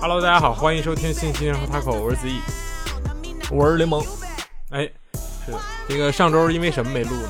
[0.00, 2.40] Hello，大家好，欢迎收听信息人和 Taco，我是子毅。
[3.50, 4.00] 我是联盟，
[4.70, 4.88] 哎，
[5.44, 7.28] 是的，这个上周因为什么没录呢？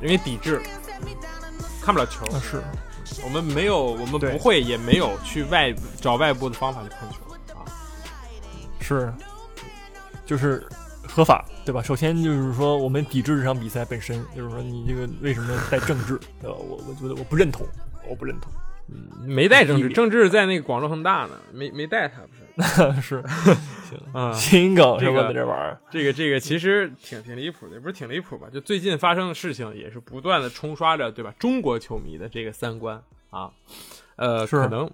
[0.00, 0.62] 因为抵制，
[1.82, 2.24] 看不了球。
[2.26, 2.62] 啊是
[3.24, 7.16] 我们没有，我们不会，也没有去外找外部的方法去看球
[7.52, 7.66] 啊。
[8.80, 9.12] 是，
[10.24, 10.64] 就是
[11.02, 11.82] 合法，对吧？
[11.82, 16.56] 首先就是说，我们抵制这场比赛本身，就是说你这个为什么带政治，对吧？
[16.56, 17.66] 我我觉得我不认同，
[18.08, 18.52] 我不认同，
[18.88, 22.22] 嗯没带政治，地政治在那个广州恒大呢，没没带他，
[22.92, 23.00] 不是？
[23.02, 23.22] 是
[23.88, 25.12] 行啊新梗是吧？
[25.12, 28.48] 这个在这玩意儿，这个这个其实挺挺离谱的，也不是挺离谱吧？
[28.52, 31.32] 就最近发生的事情，也是不断的冲刷着，对吧？
[31.38, 33.50] 中国球迷的这个三观啊，
[34.16, 34.90] 呃，是可能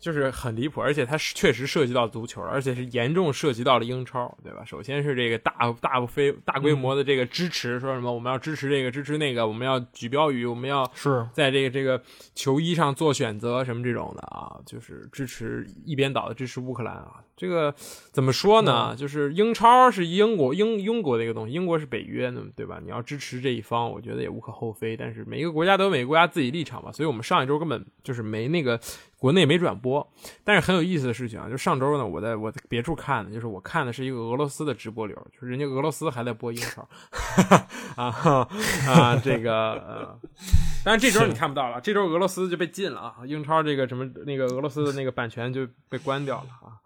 [0.00, 4.64] 就是很离谱，而且它是确实涉及到足球，而且是严重涉及到了英超，对吧？
[4.64, 12.02] 首先是这个大大非大规模的这个支持，说什么我们要支持这个支持那个，我们要举标语，我们要是在这个这个
[12.34, 17.22] 球衣上做选择什么这种的啊，就是支持一边倒的支持乌克兰啊。
[17.36, 17.74] 这个
[18.12, 18.94] 怎么说呢？
[18.94, 22.78] 就是英超是英国英英国的一个东西，英国是北约呢，对吧？
[22.82, 24.94] 你要支持这一方，我觉得也无可厚非。
[24.94, 28.78] 但是每一个国家都有每个国家自己立场嘛，所以我们上一周根本就是没那个
[29.20, 30.04] 国内没转播。
[30.42, 36.88] 但是很有意思的事情啊，就上周呢，我在我在别处看的，就是我看的是一个俄罗斯的直播流，就是人家俄罗斯还在播英超
[37.94, 38.48] 啊哈
[38.88, 40.18] 啊，这个呃。
[40.82, 43.16] 但是这周你看不到了，这周俄罗斯就被禁了啊！
[43.26, 46.79] 英超这个什么那个俄罗斯的那个版权就被关掉了啊，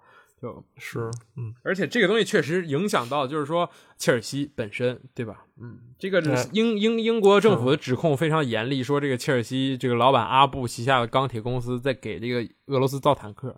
[0.45, 5.47] 就是嗯，而且这个东西确实影响到，就是说切尔西本身，对吧？
[5.59, 6.21] 嗯，这个
[6.53, 13.57] 英英英国政府的指控非常严厉，说这个切尔西这个老板阿布旗下的钢铁公司在给这个俄罗斯造坦克，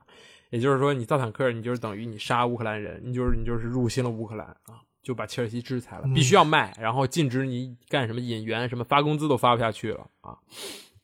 [0.51, 4.81] 也就是说你造坦克，你就是等于你杀乌克兰人，你就是你就是入侵了乌克兰啊。
[5.03, 10.37] 就把切尔西制裁了，必须要卖，然后禁止你干什么引援，什么发工资都发不下去了啊，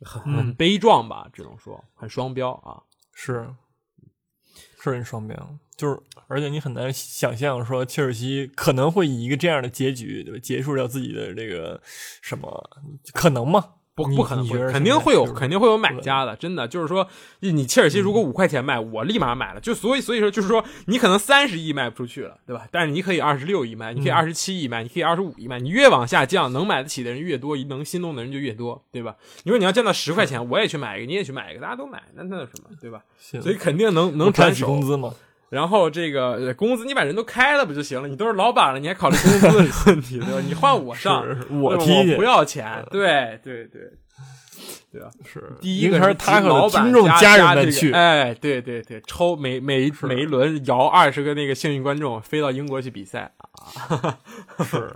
[0.01, 2.83] 很很嗯悲壮吧，只能说很双标啊。
[3.13, 3.49] 是
[4.91, 11.81] 是很双标，就是而且你很难想象说切尔西可能会以一个这样的结局，结束掉自己的这个
[12.21, 12.71] 什么
[13.13, 13.75] 可能吗？
[13.95, 17.07] 你不不可能肯定会有，肯定会有买家的，真的就是说，
[17.41, 22.67] 你切尔西如果五块钱卖，我立马买了，就所以所以说就是说，你可能三十亿卖不出去了，对吧？
[22.71, 29.15] 但是你可以二十六亿卖，你可以二十七亿卖，你可以二十五亿卖，你越往下降，能买得起的人越多，能心动的人就越多，对吧？
[29.45, 33.03] 你说你要降到十块钱，我也去买一个，你也去买一个，大家都买，那那有什么，对吧？
[33.19, 35.13] 所以肯定能能我赚起转手工资吗？
[35.53, 38.09] 然后这个呃工资，你把人都开了不就行了？
[38.09, 40.41] 你都是老板了，你还考虑工资的问题，对吧？
[40.49, 41.27] 你换我上，
[41.61, 43.83] 我提不要钱，对对对，
[44.91, 45.11] 对吧？
[45.27, 54.19] 是第一个是他老板和听众加家人们去，哎，对对对，抽每每一每一轮摇二十个那个幸运观众飞到英国去比赛啊，
[54.65, 54.91] 是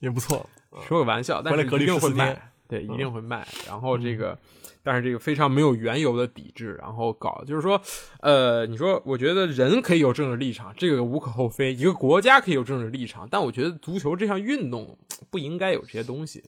[0.00, 0.46] 也不错。
[0.86, 3.48] 说个玩笑，但是回来隔离14一定会卖，对，一嗯定会卖。
[3.66, 4.38] 然后这个，
[4.82, 7.80] 但是这个非常没有缘由的抵制，然后搞，就是说，
[8.20, 14.98] 呃，你说，我觉得人可以有政治立场，这个无可厚非，一个国家可以有政治立场，但我觉得足球这项运动
[15.30, 16.42] 不应该有这些东西。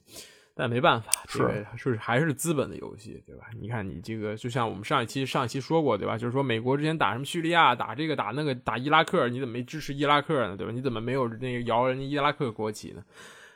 [0.57, 3.47] 但没办法，这个是还是资本的游戏，对吧？
[3.61, 6.17] 你看你这个，就像我们上一期上一期说过，对吧？
[6.17, 10.57] 就是说美国之前打什么叙利亚，打这个打那个打伊拉克，你怎么没支持伊拉克呢？
[10.57, 10.73] 对吧？
[10.73, 13.03] 你怎么没有那个摇人家伊拉克国旗呢？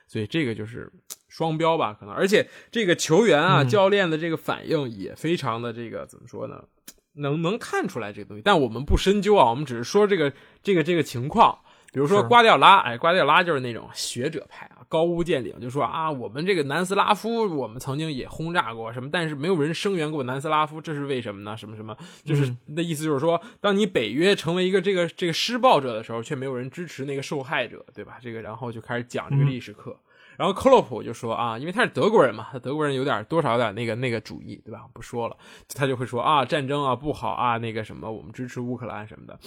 [0.09, 0.91] 所以这个就是
[1.29, 2.13] 双标吧，可能。
[2.13, 6.65] 而且这个球员啊、嗯教练的这个反应也非常的这个怎么说呢？
[7.15, 10.33] 能能看出来这个东西，但我们不深究啊，我们只是说这个
[10.63, 11.59] 这个这个情况。
[11.91, 21.57] 比如说瓜迪奥拉，哎，瓜迪奥拉就是那种学者派啊，高屋建瓴，就说啊，我们这个南斯拉夫，我们曾经也轰炸过什么，但是没有人声援过南斯拉夫，这是为什么呢？
[21.57, 28.19] 什么什么，就是嗯那意思就是说，当你北约成为一个这个这个施暴者的时候，却没有人支持那个受害者，对吧？
[28.21, 29.99] 这个然后就开始讲这个历史课。
[30.39, 34.85] 然后克洛普就说啊，因为他是德国人嘛，他德国人有点多少有点那个那个主义，对吧？
[34.95, 35.37] 不说了，
[35.75, 39.39] 他就会说啊，战争啊不好啊，那个什么，我们支持乌克兰什么的。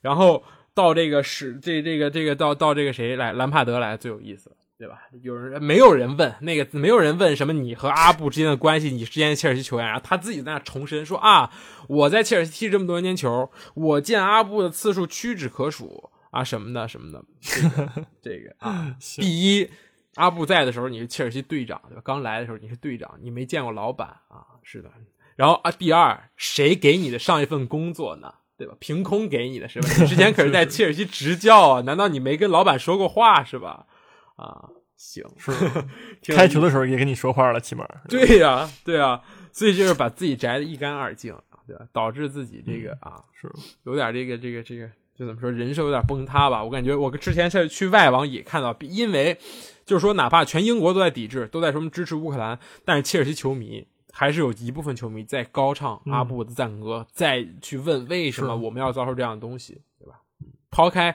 [0.00, 0.42] 然后
[0.74, 4.56] 到这个是这这个这个到到这个谁来兰帕德来最有意思了。
[4.80, 4.98] 对吧？
[5.20, 11.52] 有人没有人问那个，没有人问什么你和阿布之间的关系，你之前切尔西球员，然后他自己在那重申说啊，
[11.86, 19.68] 我在切尔西踢这么多年球，我见阿布的次数屈指可数啊，什么的什么的，这个这个啊， 第一，
[20.16, 22.02] 阿布在的时候你是切尔西队长，对吧？
[22.04, 24.90] 刚来的时候你是队长，你没见过老板啊，是的。
[25.36, 28.34] 然后啊，第二，谁给你的上一份工作呢？
[28.58, 28.74] 对吧？
[28.78, 29.88] 凭空给你的是吧？
[30.00, 33.86] 你之前可是在 切尔西执教啊，难道你没跟老板说过话是吧？
[34.36, 35.50] 啊，行， 是
[36.34, 39.22] 开球的时候也跟你说话了，起码对呀、对呀、
[39.52, 41.34] 所以就是把自己摘得一干二净，
[41.66, 41.86] 对吧？
[41.92, 43.50] 导致自己这个啊，是
[43.84, 46.64] 有点这个这个这个，就怎么说，人设有点崩塌吧。
[46.64, 49.38] 我感觉我之前是去外网也看到，因为
[49.84, 60.22] 就是说，哪怕全英国都在抵制，都在什么支持乌克兰，但是切尔西球迷还是有一部分球迷在高唱阿布的赞歌，再去问为什么我们要遭受这样的东西，对吧？
[60.70, 61.14] 抛开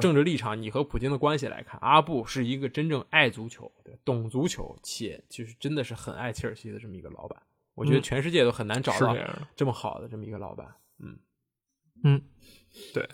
[0.00, 7.40] 政治立场，你和普京的关系来看，阿布是一个真正爱足球、对懂足球，且就是真的是很爱切尔西的这么一个老板。
[7.76, 9.16] 我觉得嗯全世界都很难找到。
[9.54, 10.66] 这么好的这么一个老板。
[10.98, 11.16] 嗯
[12.04, 12.22] 嗯，
[12.94, 13.08] 对，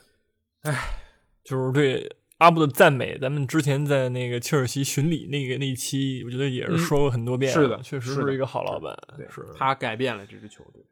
[0.64, 1.00] 唉，
[1.42, 10.82] 就是对阿布的赞美，咱们之前在那个切尔西巡礼那个那一期，我觉得也是说过很多遍是的确实是一个好老板，对，是，他改变了这支球队。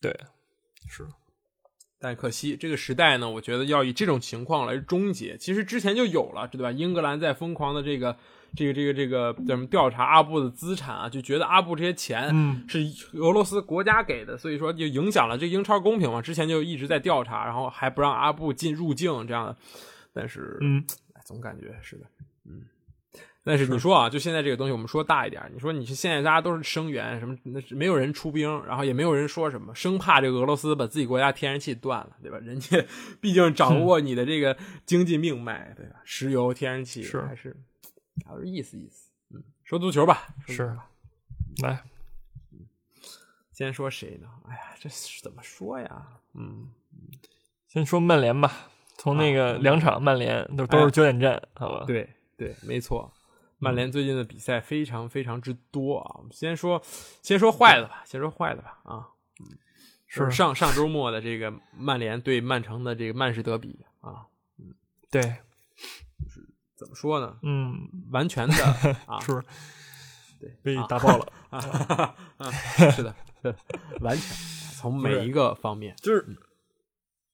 [0.00, 0.14] 对，
[0.88, 1.06] 是，
[1.98, 5.36] 但可惜这个时代呢，我觉得要以这种情况来终结。
[5.36, 6.70] 其实之前就有了，对吧？
[6.70, 8.16] 英格兰在疯狂的这个、
[8.56, 12.80] 这个、这个、这个怎么调查阿布的资产啊，就觉得阿布这些钱嗯是
[13.14, 16.20] 俄罗斯国家给的，所以说就影响了这英超公平嘛。
[16.20, 19.56] 之前就一直在调查，然后还不让阿布进入境这样的，
[20.12, 22.06] 但是嗯，哎总感觉是的，
[22.44, 22.62] 嗯。
[23.42, 32.36] 但是你说啊，就现在这个东西，我们说大一点，你说你是现在大家都是声援什么，那是没有人出兵，然后也没有人说什么，生怕这个俄罗斯把自己国家天然气断了，对吧？
[32.38, 32.84] 人家
[33.18, 34.54] 毕竟掌握你的这个
[34.84, 35.96] 经济命脉，对吧？
[36.04, 37.56] 石油、天然气是还是
[38.26, 39.10] 还是意思意思。
[39.30, 40.90] 嗯，说足球吧，是吧。
[41.62, 41.84] 来，
[43.52, 44.28] 先说谁呢？
[44.48, 46.06] 哎呀，这是怎么说呀？
[46.34, 46.70] 嗯，
[47.66, 51.80] 先说曼联吧，从那个两场曼联都都是焦点战，好吧？
[51.80, 53.12] 啊对对，没错。
[53.58, 56.14] 曼联最近的比赛非常非常之多啊！
[56.16, 56.82] 我们先说
[57.20, 59.08] 先说坏的吧，先说坏的吧啊，
[60.06, 64.26] 是上上周末的这个曼联对曼城的这个曼市德比啊，
[65.10, 65.36] 对，
[66.80, 67.36] 怎么说呢？
[67.42, 67.76] 嗯，
[68.10, 68.54] 完全的
[69.04, 69.38] 啊，是。
[70.40, 70.86] 对，被啊。
[70.88, 72.50] 打爆了， 啊，啊
[72.90, 73.14] 是的，
[74.00, 74.22] 完全
[74.78, 76.26] 从每一个方面，就是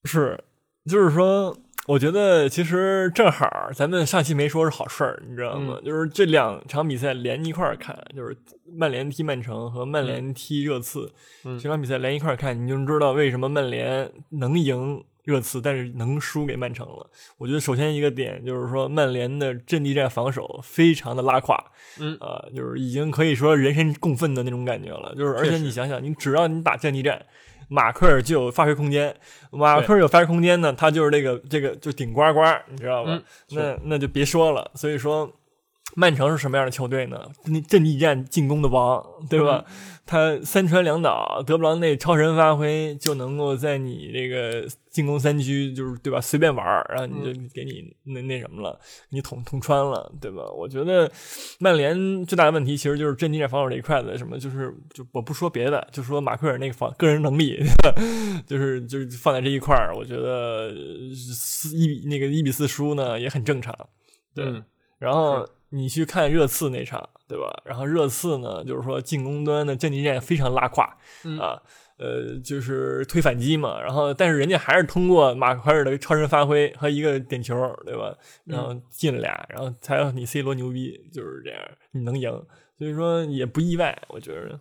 [0.03, 0.43] 是，
[0.85, 1.57] 就是说，
[1.87, 5.79] 我觉得其实正好，咱们上期没说是好事儿，你知道吗？
[5.85, 8.35] 就是这两场比赛连一块儿看，就是
[8.77, 11.09] 曼联踢曼城和曼联踢热刺，
[11.45, 11.57] 嗯。
[11.57, 17.05] 这场比赛连一块儿看，你就知道为什么曼联能赢热刺，但是能输给曼城了。
[17.37, 21.61] 我觉得首先一个点就是说，曼联的阵地战防守非常的拉胯，
[21.99, 25.13] 嗯啊、就是已经可以说人神共愤的那种感觉了。
[25.17, 27.25] 就是而且你想想，你只要你打阵地战。
[27.69, 29.13] 马克尔就有发挥空间，
[29.51, 32.39] 马克尔有发挥空间呢，他就是这个这个就顶呱呱，
[32.69, 33.11] 你知道吧？
[33.11, 34.71] 嗯那那就别说了。
[34.75, 35.29] 所以说，
[35.99, 37.19] 曼城是什么样的球队呢？
[37.43, 39.65] 阵阵地战进攻的王，对吧？
[39.67, 39.73] 嗯
[40.09, 46.21] 他三传两倒，德布劳内超神发挥，就能够在你这个进攻三区，就是对吧？
[46.21, 48.79] 随便玩儿，然后你就给你那那什么了，
[49.09, 50.43] 你捅捅穿了，对吧？
[50.55, 51.11] 我觉得
[51.59, 57.61] 曼联最大的问题其实就是阵地战防守这一块的，什么就是就我不说别的，就说马奎尔那个防个人能力，
[58.47, 60.73] 就是就是放在这一块儿，我觉得
[61.13, 63.75] 四一比那个一比四输呢也很正常，
[64.33, 64.45] 对。
[64.45, 64.63] 嗯
[64.99, 67.61] 然后你去看热刺那场，对吧？
[67.65, 71.61] 然后热刺呢，就是说进攻端的阵地战非常拉胯、嗯啊，
[71.97, 73.81] 呃，就是推反击嘛。
[73.81, 78.17] 然后，但是人家还是通过马奎尔的超神发挥和一个点球，对吧？
[78.45, 81.61] 然后进了俩，然后才让你 C 罗牛逼，就是这样，
[81.91, 82.31] 你能赢。
[82.77, 84.59] 所以说也不意外，我觉得，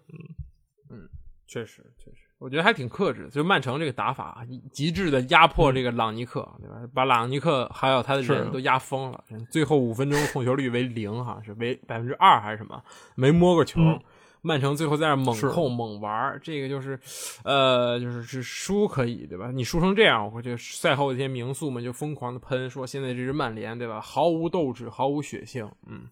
[0.90, 1.08] 嗯，
[1.46, 3.28] 确实确实，我觉得还挺克制。
[3.32, 6.76] 就曼城这个打法，极致的压迫这个朗尼克，对吧？
[6.94, 9.24] 把朗尼克还有他的人都压疯了。
[9.50, 12.82] 最后五分钟控球率为零，好像是为百分之二还是什么，
[13.14, 13.80] 没摸过球。
[13.80, 14.00] 嗯
[14.42, 16.96] 曼城最后在那猛控猛玩，这个就是，
[17.42, 19.50] 呃，就是是输可以，对吧？
[19.52, 24.00] 你输成这样，我就赛后一些名宿们就疯狂的喷说，现在这支曼联，对吧？
[24.00, 26.02] 毫无斗志，毫无血性，嗯。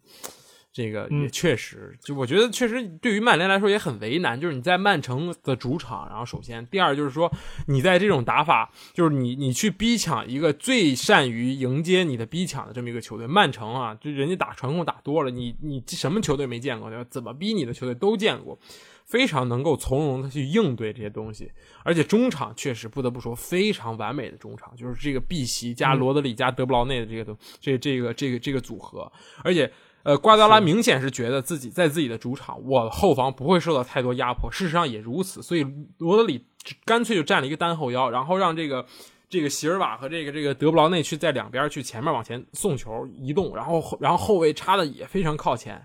[0.75, 7.33] 这个也嗯确实，就我觉得确实对于曼联来说也很为难，就是你在曼城的主场，然后首先，第二就是说
[7.69, 17.07] 你在这种打法，就是你你去逼抢一个最善于迎接你的逼抢的这么一个球队，曼城啊，就人家打传控打多了，你你什么球队没见过对吧？
[17.09, 18.59] 怎么逼你的球队都见过，
[19.04, 21.49] 非常能够从容的去应对这些东西，
[21.85, 29.09] 而且中场确实不得不说非常完美的中场，就是这个碧玺加罗德里加德布劳内的这个东这这个这个这个组合，
[29.45, 29.71] 而且。
[30.04, 34.52] 呃，瓜迪奥拉明显是觉得自己在自己的主场，我后防不会受到太多压迫。
[34.52, 36.46] 事实上也如此，所以罗德里
[36.84, 38.84] 干脆就站了一个单后腰，然后让这个
[39.30, 45.82] 这个席尔瓦和这个这个德布劳内去在两边去前面往前送球移动，然后然后后卫插的也非常靠前，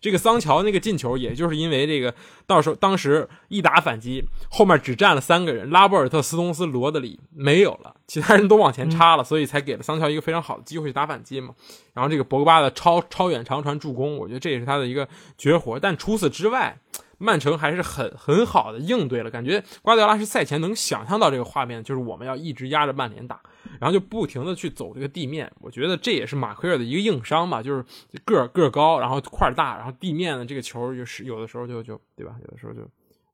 [0.00, 2.14] 这个桑乔那个进球，也就是因为这个
[2.46, 11.54] 到时候当时一打反击，后面只站了三个人，拉波尔特、斯通斯、罗德里没有了，其他人都往前插了，所以才给了桑乔一个非常好的机会去打反击嘛。
[11.92, 15.78] 然后这个博格巴的超超远长传助攻，我觉得这也是他的一个绝活。
[15.78, 16.78] 但除此之外，
[17.18, 23.38] 曼城还是很很好的应对了，感觉瓜迪奥拉是赛前能想象到这个画面，就是我们要一直压着曼联打，
[23.80, 25.50] 然后就不停的去走这个地面。
[25.60, 27.84] 我觉得这也是马奎尔的一个硬伤吧，就是
[28.24, 32.36] 个个高，然后块大，然后地面的这个球就是有的时候就就对吧？
[32.40, 32.80] 有的时候就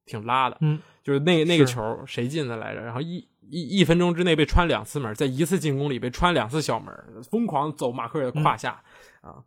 [0.07, 2.81] 挺拉的，嗯，就是那那个球谁进的来着？
[2.81, 3.17] 然后一
[3.51, 6.95] 一一分钟之内被穿两次门，在一次进攻里被穿两次小门，
[7.31, 8.83] 疯狂走马奎尔的胯下、
[9.21, 9.45] 啊。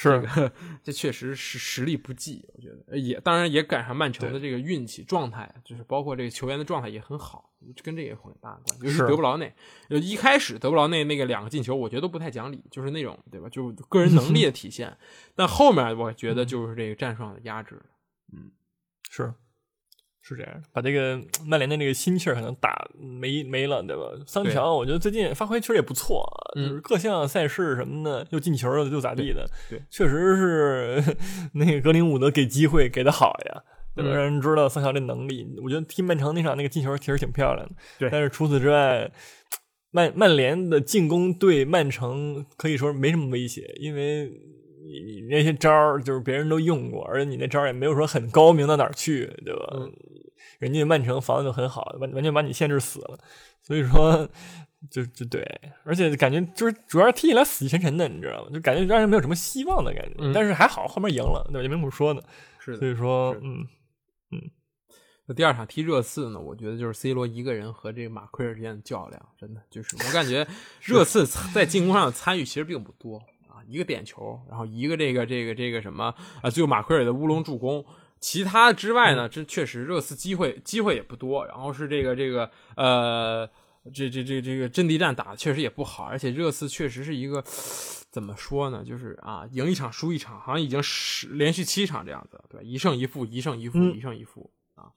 [0.00, 7.50] 是这个，这确实是实力不济，我觉得也当然也赶上曼城的这个运气状态，就是包括这个球员的状态也很好，
[7.82, 8.84] 跟这个有很大的关系。
[8.84, 9.52] 尤其是德布劳内，
[9.90, 14.96] 就一开始德布劳内那个两个进球，我觉得都不太讲理，就是那种对吧，就个人能力的体现。
[15.34, 17.82] 但后面我觉得就是这个战术上的压制
[18.32, 18.52] 嗯。
[19.10, 19.34] 是
[20.28, 24.02] 是这样，把这个曼联的那个心气儿可能打没没了，对吧？
[24.26, 29.48] 桑乔，我觉得最近发挥确实也不错就是各项赛事什么的，又进球了又咋地的，
[29.90, 31.16] 确实是
[31.54, 33.62] 那个格林伍德给机会给的好呀。
[33.94, 34.12] 对吧？
[34.12, 37.74] 嗯让人知道桑乔这能力，我觉得踢曼城那场那个进球其实挺漂亮的。
[37.98, 39.10] 对但是除此之外，
[39.90, 44.30] 曼曼联的进攻对曼城可以说没什么威胁，因为
[44.86, 49.66] 你你那些招儿就是别人都用过，而且你那招儿也没有说很高明到哪儿去，对吧？
[49.74, 49.92] 嗯
[50.60, 53.18] 人家曼城防的就很好，完完全把你限制死了，
[53.62, 54.28] 所以说
[54.90, 55.40] 就就对，
[55.84, 58.50] 而且感觉就是主要是踢起来死气沉沉的，你知道吗？
[58.52, 60.14] 就感觉让人没有什么希望的感觉。
[60.18, 61.62] 嗯但是还好后面赢了，对吧？
[61.62, 62.20] 也没什么说的，
[62.58, 63.68] 是所以说嗯
[64.32, 64.50] 嗯，
[65.26, 70.44] 那第二场踢热刺呢，我觉得就是 C 罗一个人和这个马奎尔之间的较量，真的就是我感觉
[70.82, 73.24] 热刺在进攻上的参与其实并不多啊，
[73.66, 77.84] 一个点球，然后一个这个这个这个什么啊，最后马奎尔的乌龙助攻。
[78.20, 83.48] 其他之外呢，这确实热刺机会机会也不多，然后是这个这个呃，
[83.94, 87.40] 这这这这个阵地战打的确实也不好，而且热刺确实是一个
[88.10, 92.62] 怎么说呢，就是啊，赢一场输一场，好像已经十连续七场这样子，对吧？
[92.64, 94.90] 一胜一负，一胜一负，嗯一胜一负啊，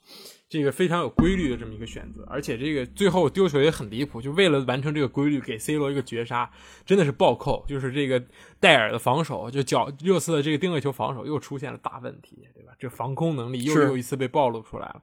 [0.51, 6.51] 这个非常有规律的这么一个选择，而且这个最后丢球也很离谱，就为了完成这个规律，给 C 罗一个绝杀，
[6.85, 8.21] 真的是暴扣，就是这个
[8.59, 12.73] 戴尔的防守，就角热刺的这个定位球防守又出现了大问题，对吧？
[12.77, 15.01] 这防空能力又又一次被暴露出来了。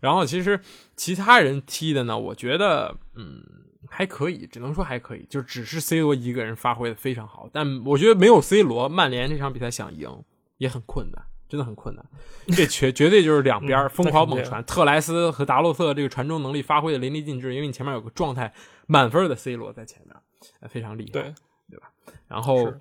[0.00, 0.58] 然后其实
[0.96, 3.44] 其他人踢的呢，我觉得嗯
[3.90, 10.24] 还可以，只能说还可以，就只是 C 罗一个人发挥的非常好，但我觉得没有 C 罗，曼联这场比赛想赢
[10.56, 11.22] 也很困难。
[11.48, 12.04] 真的很困难，
[12.48, 18.52] 这绝绝对就是两边嗯疯狂猛传，特莱斯和达洛特这个传中能力发挥的淋漓尽致，因为你前面有个状态
[18.86, 20.16] 满分的 C 罗在前面，
[20.60, 21.34] 呃非常厉害。
[21.68, 21.90] 对吧，
[22.28, 22.72] 然后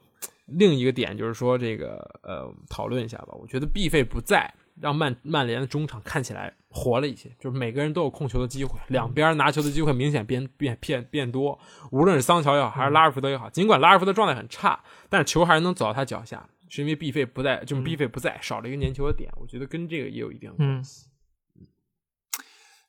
[0.46, 3.30] 另一个点就是说，这个呃，讨论一下吧。
[3.32, 11.58] 我觉得 B 费不在，让曼曼联的中场看起来活了一些，就是每个人都有控球的机会，两边拿球的机会明显变变变变多。
[11.90, 14.80] 无论是桑乔也好，还是拉尔福德也好，尽管拉尔福德状态很差，
[15.10, 19.30] 但是球还是能走到他脚下，是因为 B 费不在，就是 B 费不在，少了一个粘球的点。
[19.38, 21.08] 我觉得跟这个也有一定的关系。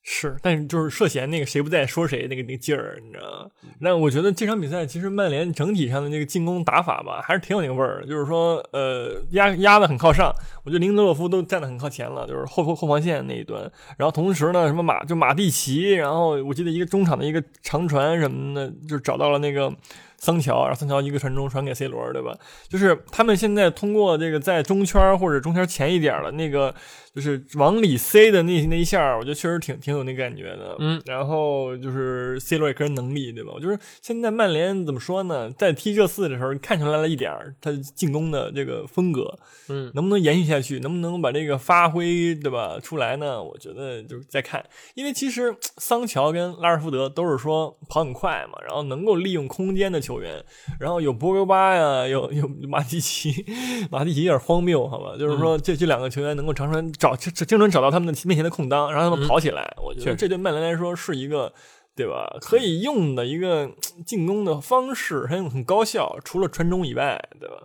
[0.09, 3.51] 是，但是就是涉嫌那个谁不在说谁那个那个劲儿，你知道吗？
[3.81, 8.07] 那我觉得这场比赛其实曼联整体上的那个进攻打法吧，还是挺有那个味儿的。
[8.07, 13.61] 就是说，呃，压压的很靠上，我觉得林德洛夫都站得很靠前了，就是后后后防线那一端。
[13.99, 19.75] 然后同时呢，什么马就马蒂奇，然后我记得一个中场的一个长传什么的，就找到了那个。
[20.19, 22.37] 桑乔，然后桑乔一个传中传给 C 罗，对吧？
[22.69, 26.75] 就是他们现在通过这个在中圈或者中圈前一点了那个，
[27.17, 30.77] 就是往里塞的那那一下，我觉得确实挺挺有那感觉的。
[30.81, 33.53] 嗯，然后就是 C 罗也个人能力，对吧？
[33.55, 35.51] 我就是现在曼联怎么说呢？
[35.53, 39.39] 在踢热刺的时候，看出来了一点儿他进攻的这个风格，
[39.71, 42.79] 嗯，能不能延续下去，能不能把这个发挥，对吧？
[42.83, 43.43] 出来呢？
[43.43, 44.63] 我觉得就是再看，
[44.95, 50.45] 因为其实桑乔跟拉什福德都是说跑很快嘛，然后能够利用空间的球员，
[50.79, 53.47] 然后有博格巴呀，有有马蒂奇，
[53.91, 55.17] 马蒂奇有点荒谬，好吧？
[55.19, 61.53] 就是说这这两个球员能够长传找精准找到他们的面前的空当，然后他们跑起来，我觉得这对曼联来说是一个。
[61.97, 62.37] 对吧？
[62.43, 66.21] 可以用的一个进攻的方式，很很高效。
[66.23, 67.57] 除了传中以外，对吧？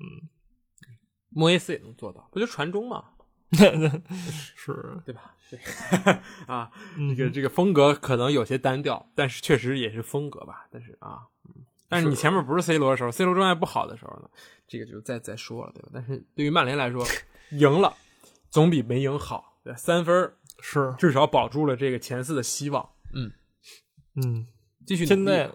[0.00, 0.26] 嗯
[1.28, 3.04] 莫耶斯也能做到，不就传中吗？
[4.56, 5.34] 是，对吧？
[5.50, 5.60] 对
[6.48, 6.70] 啊，
[7.14, 10.66] 这个这个风格可能有些单调，但是确实也是风格吧。
[10.72, 11.54] 但是啊，嗯，
[11.90, 14.30] 但是你前面不是 C 罗的时候，C 罗状态不好的时候呢，
[14.66, 15.90] 这个就再再说了，对吧？
[15.92, 17.04] 但是对于曼联来说，
[17.52, 17.94] 赢了
[18.50, 22.88] 总比没赢好，对，三分儿是，至少保住了这个前四的希望。
[23.14, 23.32] 嗯，
[24.16, 24.46] 嗯，
[24.86, 25.50] 继续现在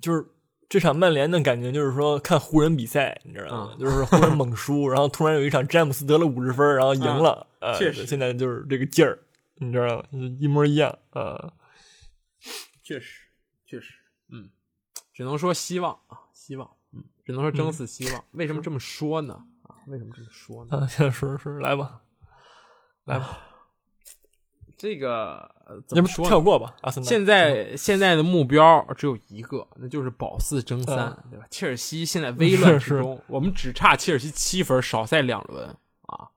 [0.00, 0.26] 就是
[0.68, 3.74] 这场曼联的感觉就是说看湖人比赛，你知道吗？
[3.74, 9.18] 嗯 就是湖人猛输，然后突然有一场詹姆斯得了五十分，然后赢了，呃，确实现在就是这个劲儿，
[9.56, 10.04] 你知道吗？
[10.40, 11.52] 一模一样啊。
[12.82, 13.22] 确实，
[13.66, 13.94] 确实，
[14.30, 14.48] 嗯，
[15.12, 18.24] 只能说希望啊，希望，嗯，只能说争死希望。
[18.32, 19.34] 为什么这么说呢？
[19.62, 20.78] 啊，为什么这么说呢？
[20.78, 22.02] 啊，是是，来吧，
[23.06, 23.38] 来吧，
[24.76, 26.26] 这个呃怎么说？
[26.26, 26.74] 跳过吧？
[26.82, 31.46] 阿森纳现在现在的目标只有一个，那就是保四争三，嗯对吧？
[31.50, 35.68] 切尔西现在危乱之中，我们只差切尔西七分，少赛两轮
[36.02, 36.28] 啊！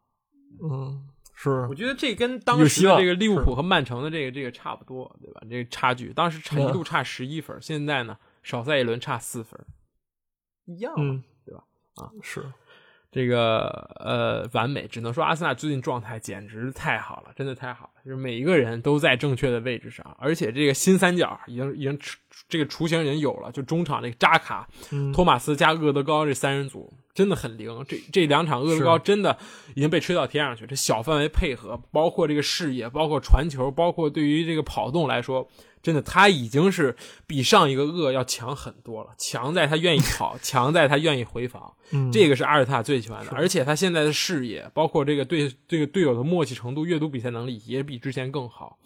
[0.61, 5.41] 嗯，是我觉得这跟当时的这个利物浦和曼城的这个这个差不多，对吧？
[5.49, 9.59] 这个差距，当时差嗯一度差十一分，现在呢少赛一轮差四分，
[10.65, 11.63] 一样嘛，嗯对吧？
[11.95, 12.45] 啊是，
[13.11, 13.67] 这个
[13.99, 21.99] 呃完美，只能说阿森纳最近状态简直太好了，真的太好了，就是每一个人都在正确的位置上，而且这个新三角已经已经
[22.47, 29.37] 这个雏形已经有了，就中场这个扎卡、嗯托马斯加厄德高这三人组真的很灵，这这两场厄德高真的
[29.73, 35.49] 已经被吹到天上去，这小范围配合，包括这个视野，包括传球，包括对于这个跑动来说。
[35.81, 36.95] 真的，他已经是
[37.25, 39.11] 比上一个恶要强很多了。
[39.17, 48.77] 强在他愿意跑， 强在他愿意回防，嗯，这个是阿尔特塔最喜欢的，而且他现在的视野，包括这个对这个队友的默契程度、阅读比赛能力，也比之前更好。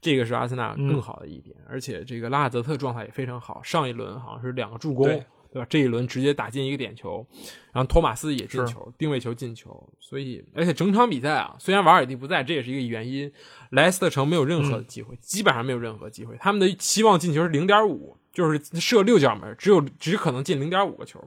[0.00, 5.08] 这个是阿森纳嗯更好的一点，而且这个拉尔泽特状态也非常好，上一轮好像是两个助攻，
[5.50, 5.66] 对对吧？
[5.68, 7.26] 这一轮直接打进一个点球，
[7.72, 13.30] 然后托马斯也进球，定位球进球，所以而且整场比赛啊，虽然瓦尔迪不在，这也是一个原因，
[13.70, 21.22] 莱斯特城没有任何的机会，基本上没有任何机会，他们的期望进球是零点五，就是射六角门，只有只可能进零点五个球，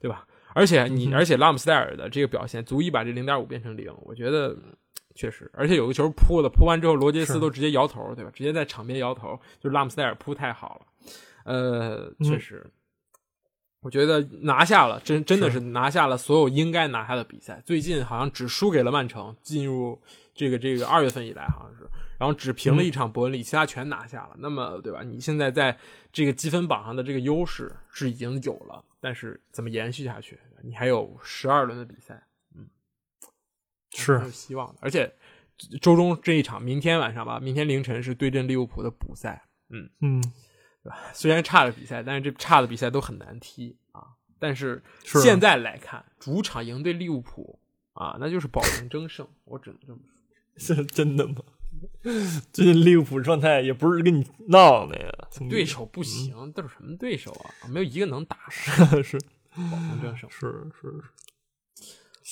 [0.00, 0.26] 对吧？
[0.54, 4.74] 而且你，而且拉姆斯戴尔的这个表现足以把这零点五变成零，我觉得嗯
[5.14, 8.30] 确实，而且有个球扑的，扑完之后罗杰斯都直接摇头，对吧？
[8.32, 11.12] 直接在场边摇头，就是拉姆斯戴尔扑太好了，
[11.44, 12.64] 呃，确实。
[13.86, 17.62] 我觉得拿下了，真真的是拿下了所有应该拿下的比赛。
[17.64, 19.96] 最近好像只输给了曼城，进入
[20.34, 21.88] 这个这个二月份以来好像是，
[22.18, 24.34] 然后只平了一场伯恩利，其他全拿下了。
[24.40, 25.04] 那么对吧？
[25.04, 25.78] 你现在在
[26.12, 30.36] 这个积分榜上的这个优势是已经有了，但是怎么延续下去？
[30.64, 32.20] 你还有十二轮的比赛，
[32.56, 32.66] 嗯，
[33.92, 34.74] 是很有希望的。
[34.80, 35.14] 而且
[35.80, 39.44] 周中这一场，明天晚上吧，明天凌晨是对阵利物浦的补赛。
[39.70, 40.20] 嗯嗯，
[41.14, 44.02] 虽然差的比赛，但是这差的比赛都很难踢啊。
[44.38, 47.58] 但是是现在来看，主场赢对利物浦
[47.94, 49.26] 啊，那就是保证争胜。
[49.44, 50.12] 我只能这么说。
[50.76, 51.36] 是真的吗？
[52.52, 55.10] 最近利物浦状态也不是跟你闹的呀，
[55.50, 57.68] 对手不行，都是什么对手啊？
[57.68, 58.38] 没有一个能打
[58.90, 59.18] 的，是
[59.54, 60.30] 保证争胜。
[60.30, 60.46] 是
[60.80, 61.04] 是是，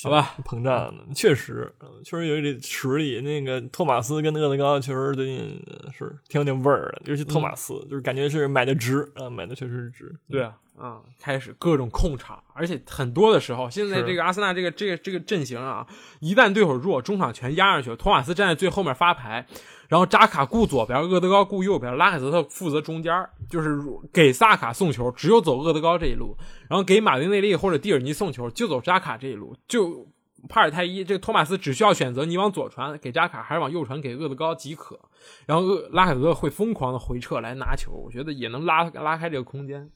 [0.03, 3.21] 好吧，膨胀的，确实，呃确实有点实力。
[3.21, 10.13] 那个托马斯跟厄德高确实最近呃是挺有点味儿的，尤其托马斯，就是感觉是买的值啊，买的确实是值。
[10.29, 15.87] 对啊，啊、开始各种控场，而且很多的时候，现在这个阿森纳这个这个这个阵型啊，
[16.19, 19.47] 一旦对手弱，中场全压上去了，托马斯站在最后面发牌，
[19.87, 23.13] 然后扎卡顾左边，厄德高顾右边，拉凯泽特负责中间，
[23.49, 23.79] 就是
[24.13, 26.37] 给萨卡送球，只有走厄德高这一路，
[26.69, 30.07] 然后给马丁内利或者蒂尔尼送球，就走扎卡这一路，就。
[30.47, 34.99] 帕尔泰伊这个托马斯只需要选择你往左传给扎卡，还是往右传给厄德高即可。
[35.47, 39.89] 然后厄拉凯泽特会疯狂的回撤来拿球，我觉得也能拉拉开这个空间。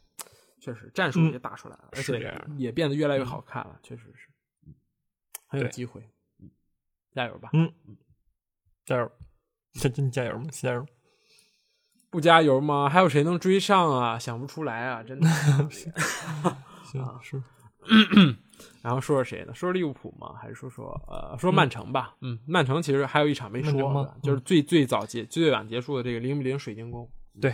[0.60, 4.28] 确实战术也打出来了，而且也变得越来越好看了，确实是，
[4.66, 4.74] 嗯
[5.46, 6.02] 很有机会，
[6.42, 6.50] 嗯，
[7.14, 7.52] 加油吧！
[7.54, 7.72] 嗯，
[8.88, 9.12] 加油，
[9.74, 10.46] 真 真加油吗？
[10.52, 10.86] 加油！
[12.10, 12.90] 不加油吗？
[12.90, 14.18] 还有谁能追上啊？
[14.18, 15.30] 想不出来啊，真的。
[15.70, 17.42] 行，是
[18.82, 19.54] 然后说说谁呢？
[19.54, 20.34] 说说利物浦吗？
[20.42, 22.16] 还是说说呃，说曼城吧？
[22.22, 27.10] 嗯，曼城其实还有一场没说就是最最早结最晚结束的这个零比零水晶宫。
[27.40, 27.54] 对，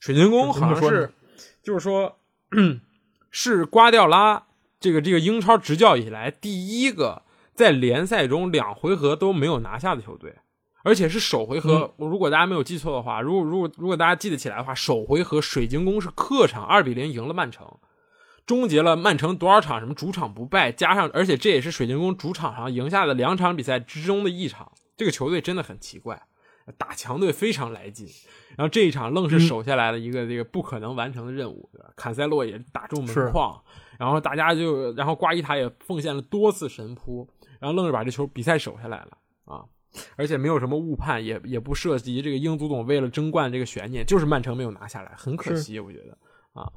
[0.00, 1.12] 水晶宫好像是
[1.62, 2.18] 就是说，
[3.30, 4.46] 是瓜迪奥拉
[4.80, 7.22] 这个这个英超执教以来第一个
[7.54, 10.36] 在联赛中两回合都没有拿下的球队，
[10.86, 11.92] 而且是首回合。
[11.98, 17.66] 如果大家没有记错的话，如果如果如果大家记得起来的话，首回合水晶宫是客场二比零赢了曼城。
[18.46, 24.70] 终结了曼城多少场什么主场不败，加上而且这也是水晶宫主场上赢下的两场比赛之中的一场。
[24.96, 26.22] 这个球队真的很奇怪，
[26.78, 28.06] 打强队非常来劲。
[28.56, 31.90] 然后这一场愣是守下来了一个这个不可能完成的任务，对吧？
[31.96, 33.60] 坎塞洛也打中门框，
[33.98, 39.64] 然后大家就，然后瓜伊塔也奉献了多次神扑，然后愣是把这球比赛守下来了啊！
[40.16, 46.18] 而且没有什么误判，也也不涉及这个英足总为了争冠这个悬念，就是曼城没有拿下来，很可惜，我觉得
[46.52, 46.70] 啊，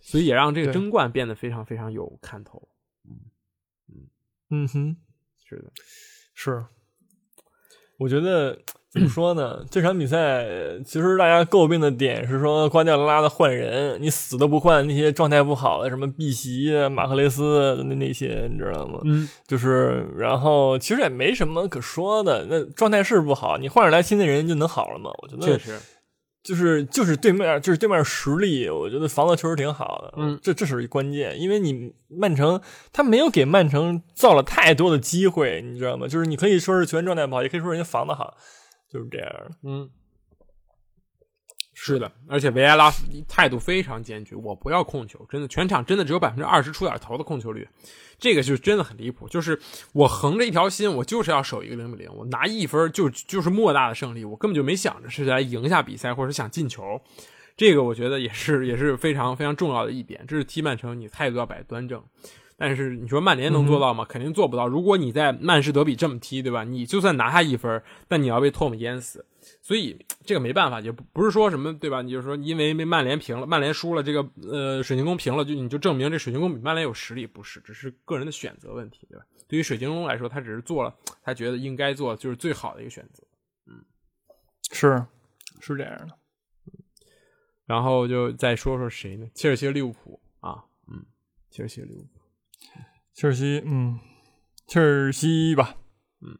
[0.00, 2.68] 所以也让这个争冠变得非常非常有看头。
[4.50, 4.96] 嗯哼，
[5.44, 5.72] 是的，
[6.34, 6.64] 是。
[8.00, 8.56] 我觉得
[8.90, 9.62] 怎么说呢？
[9.70, 10.44] 这场比赛
[10.84, 18.98] 其实大家诟病的点是说瓜迪奥拉的换人，你死都不换那些状态不好的，什么碧玺、马克雷斯那那些，你知道吗？
[19.04, 25.10] 嗯，就是然后其实也没什么可说的，那状态是不好，你换上来新的人就能好了吗？
[25.22, 25.78] 我觉得确实，
[26.42, 32.60] 就是就是对面就是对面实力，我觉得防的确实挺好的，嗯，这这是关键，因为你曼城
[32.92, 36.08] 他没有给曼城造了太多的机会，你知道吗？
[36.08, 38.36] 就是你可以说是球员状态不好，也可以说人家防的好。
[38.92, 39.30] 就是这样，
[39.62, 39.88] 嗯，
[41.82, 42.92] 是的，而且维埃拉
[43.26, 47.66] 态度非常坚决，我不要控球，真的，全场真的只有百分之二十出点头的控球率，
[48.18, 49.26] 这个就真的很离谱。
[49.26, 49.58] 就是
[49.94, 57.00] 我横着一条心，我就是要守一个零比零，我拿一分就就是莫大的胜利，我根本就没想着是来赢下比赛或者想进球，
[57.56, 62.04] 这个我觉得也是也是非常非常重要的一点，这是踢曼城你态度要摆端正。
[62.62, 64.04] 但是你说曼联能做到吗？
[64.04, 64.68] 肯定做不到。
[64.68, 66.62] 如果你在曼市德比这么踢，对吧？
[66.62, 69.24] 你就算拿下一分，但你要被唾沫淹死。
[69.62, 72.02] 所以这个没办法，也不不是说什么，对吧？
[72.02, 77.26] 你就说因为被曼联平了，曼联输了，这个呃水晶宫平了，就你就证明这水晶宫比曼联有实力？
[77.26, 79.24] 不是，只是个人的选择问题，对吧？
[79.48, 83.24] 对于水晶宫来说，他只是做了他觉得应该做，就是最好的一个选择。
[83.68, 83.82] 嗯，
[84.70, 85.02] 是
[85.60, 86.14] 是这样的。
[87.64, 89.26] 然后就再说说谁呢？
[89.34, 91.02] 切尔西、利物浦啊，嗯，
[91.50, 92.19] 切尔西、利物浦。
[93.20, 94.00] 切尔西，嗯，
[94.66, 95.74] 切尔西吧，
[96.22, 96.34] 嗯，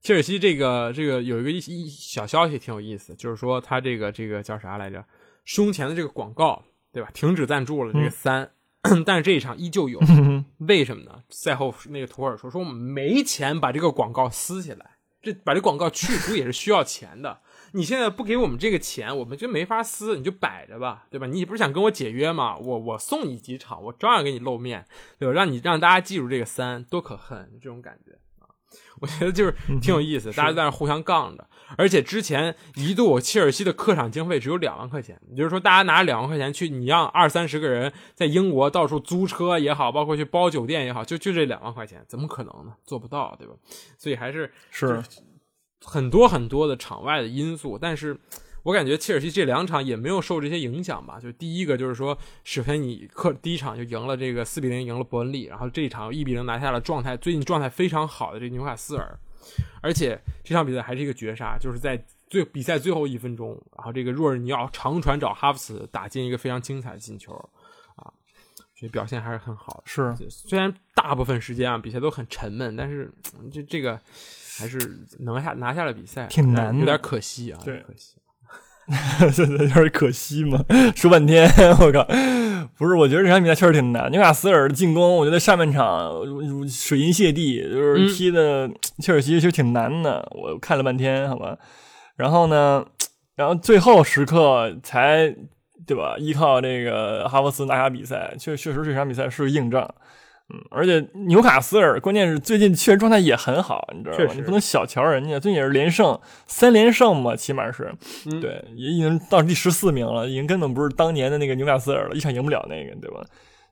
[0.00, 5.04] 切尔西这个这个有一个一一小消息挺有意思，就是说他这个这个叫啥来着？
[5.44, 6.60] 胸前的这个广告，
[6.92, 7.08] 对吧？
[7.14, 8.50] 停止赞助了这个三，
[9.06, 10.00] 但是这一场依旧有，
[10.66, 11.22] 为什么呢？
[11.30, 17.38] 赛后那个图尔说说我们没钱把这个广告撕下来，这把这广告去除也是需要钱的。
[17.74, 21.26] 你现在不给我们这个钱，我们就没法撕，你就摆着吧，对吧？
[21.26, 22.56] 你不是想跟我解约吗？
[22.56, 24.84] 我我送你几场，我照样给你露面，
[25.18, 25.32] 对吧？
[25.32, 28.46] 让你让大家记住这个三多可恨，这种感觉啊，
[29.00, 31.48] 我觉得就是挺有意思，大家在那互相杠着。
[31.78, 42.74] 而且之前一度切尔西的客场经费只有两万块钱，也就是说大家拿两万块钱去，你让二三十个人在英国到处租车也好，包括去包酒店也好，就就这两万块钱，怎么可能呢？
[42.84, 43.54] 做不到，对吧？
[43.96, 45.02] 所以还是是。
[45.84, 48.16] 很多很多的场外的因素，但是
[48.62, 51.18] 我感觉切尔西这两场也没有受这些影响吧。
[51.20, 59.18] 就第一个就是说，首先你客第一场就赢了这个四比零赢了伯恩利，然后这一场一比零拿下了状态最近状态非常好的这纽卡斯尔，
[59.80, 67.32] 而且这场比赛还是一个绝杀，就是在最比赛最后一分钟，然后这个若尔尼奥长传找哈弗茨打进一个非常精彩的进球
[67.96, 68.06] 啊，
[68.78, 69.82] 所以表现还是很好的。
[69.84, 73.12] 是，虽然大部分时间啊比赛都很沉闷，但是
[73.52, 74.00] 这这个。
[74.62, 74.78] 还是
[75.18, 78.14] 拿下拿下了比赛，挺难，有点可惜啊，对，可惜，
[79.58, 80.64] 有点可惜嘛。
[80.94, 81.50] 说半天，
[81.82, 82.06] 我靠，
[82.78, 84.08] 不是，我觉得这场比赛确实挺难。
[84.12, 86.12] 纽卡斯尔的进攻，我觉得上半场
[86.68, 90.24] 水银泻地，就是踢的切尔西其实挺难的。
[90.30, 91.58] 我看了半天，好吧，
[92.14, 92.86] 然后呢，
[93.34, 95.34] 然后最后时刻才
[95.84, 96.14] 对吧？
[96.18, 99.92] 依靠这个哈弗斯拿下比赛，确确实这场比赛是个硬仗。
[100.54, 104.32] 嗯，而且纽卡斯尔关键是最近确实状态也很好，你知道吗？
[104.34, 107.90] 你不能小瞧人家，最近也是连胜三连胜嘛，起码是，
[108.40, 113.24] 对，也已经到第十四名了，已经根本不是当年的那个纽卡斯尔了，一场赢不了那个，对吧？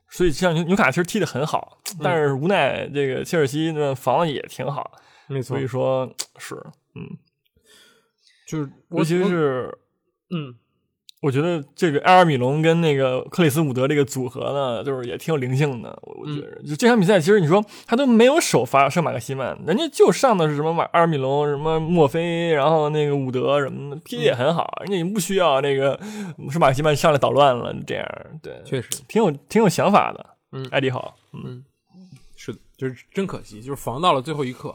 [0.09, 4.91] 所以像纽纽卡其实踢得很好，但是无奈这个切尔西呢防的也挺好，
[5.29, 6.55] 没错，所以说 是，
[6.95, 7.19] 嗯，
[8.49, 9.77] 就是尤其是，
[10.31, 10.55] 嗯。
[11.21, 15.99] 我觉得这个埃尔米隆跟那个克里斯伍德这个组合呢，就是也挺有灵性的。
[16.03, 26.01] 我我觉得，就这场比赛，其实你说他都没有首发上马克西曼，人家就上的是什么马埃尔米隆、什么墨菲，然后那个伍德什么的，踢的也很好，人家也不需要那个
[26.51, 27.71] 是马克西曼上来捣乱了。
[27.87, 28.07] 这样，
[28.43, 30.25] 对，确实挺有挺有想法的。
[30.53, 31.63] 嗯，艾迪好，嗯，
[32.35, 34.75] 是的，就是真可惜，就是防到了最后一刻。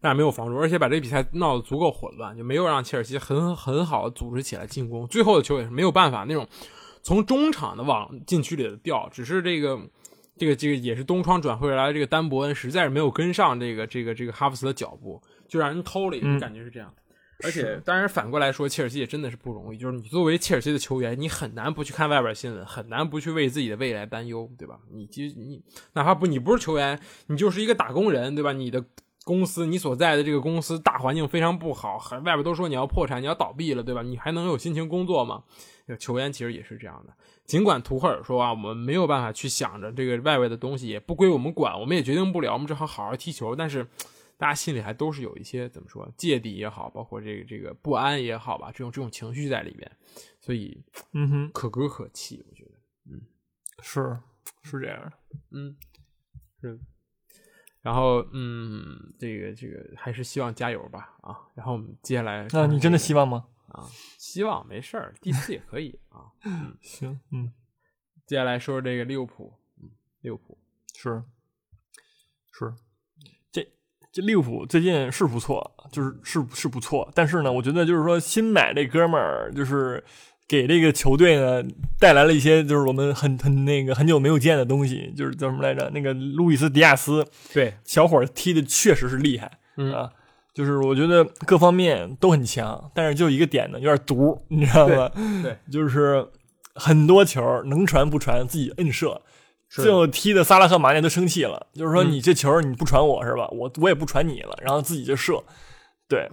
[0.00, 5.06] 但是没有防住，而且把这个比赛闹得足够混乱，就没有让切尔西很很好的组织起来进攻。
[5.08, 6.46] 最后的球也是没有办法那种
[7.02, 9.80] 从中场的往禁区里的调，只是这个
[10.36, 16.92] 这个这个也是东窗转会来的这个丹伯恩实在是没有跟上这个这个这个哈弗斯的脚步，就让人偷了，感觉是这样。
[17.44, 24.78] 而且当然反过来说，切尔西也真的是不容易，就是你作为切尔西的球员，你很难不去看外边新闻，很难不去为自己的未来担忧，对吧？
[24.92, 25.62] 你其实你
[25.94, 28.52] 哪怕不你不是球员，你就是一个打工人，对吧？
[28.52, 28.84] 你的。
[29.26, 34.00] 公司，你所在的这个公司大环境非常不好，还外边都说你要破产，你要倒闭了，对吧？
[34.00, 35.42] 你还能有心情工作吗？
[35.98, 37.12] 球员其实也是这样的。
[37.44, 43.56] 尽管图赫尔说啊，我们没有办法去想着这个外围的东西，也不归我们管，我们也决定不了，我们只好好好踢球。
[43.56, 43.84] 但是
[44.38, 49.90] 大家心里还都是有一些怎么说芥蒂也好，包括这个这个不安也好吧，这种这种情绪在里面，
[50.40, 50.80] 所以
[51.14, 52.70] 嗯哼，可歌可泣，我觉得，
[53.10, 53.20] 嗯，
[53.82, 54.16] 是
[54.62, 55.12] 是这样的，
[55.50, 55.76] 嗯，
[56.60, 56.78] 是。
[57.86, 61.38] 然后，嗯，这个这个还是希望加油吧啊！
[61.54, 63.46] 然后我们接下来，那你真的希望吗？
[63.68, 63.86] 啊，
[64.18, 66.26] 希望没事儿，第四也可以啊。
[66.82, 67.52] 行，嗯，
[68.26, 69.88] 接下来说说这个利物浦，嗯，
[70.22, 70.58] 利物浦
[70.96, 71.22] 是
[72.50, 72.74] 是，
[73.52, 73.64] 这
[74.10, 80.02] 这利物浦最近是不错，就是是是不错，但是呢，我觉得就是说新买这哥们儿就是。
[80.48, 81.64] 给这个球队呢
[81.98, 85.90] 带来了一些，就是我们很很那个很久没有见的东西，就是叫什么来着？
[85.92, 90.10] 那个路易斯迪亚斯，对，小伙踢的确实是厉害，嗯啊，
[90.54, 95.10] 就是我觉得各方面都很强，但是就一个点呢，有点毒， 你知道吗？
[95.42, 96.24] 对，就是
[96.74, 99.20] 很多球能传不传，自己摁射，
[99.68, 103.48] 最后踢的萨拉赫、马内都生气了，就是说你这球你不传我是吧？
[103.48, 105.42] 我我也不传你了，然后自己就射，
[106.08, 106.30] 对。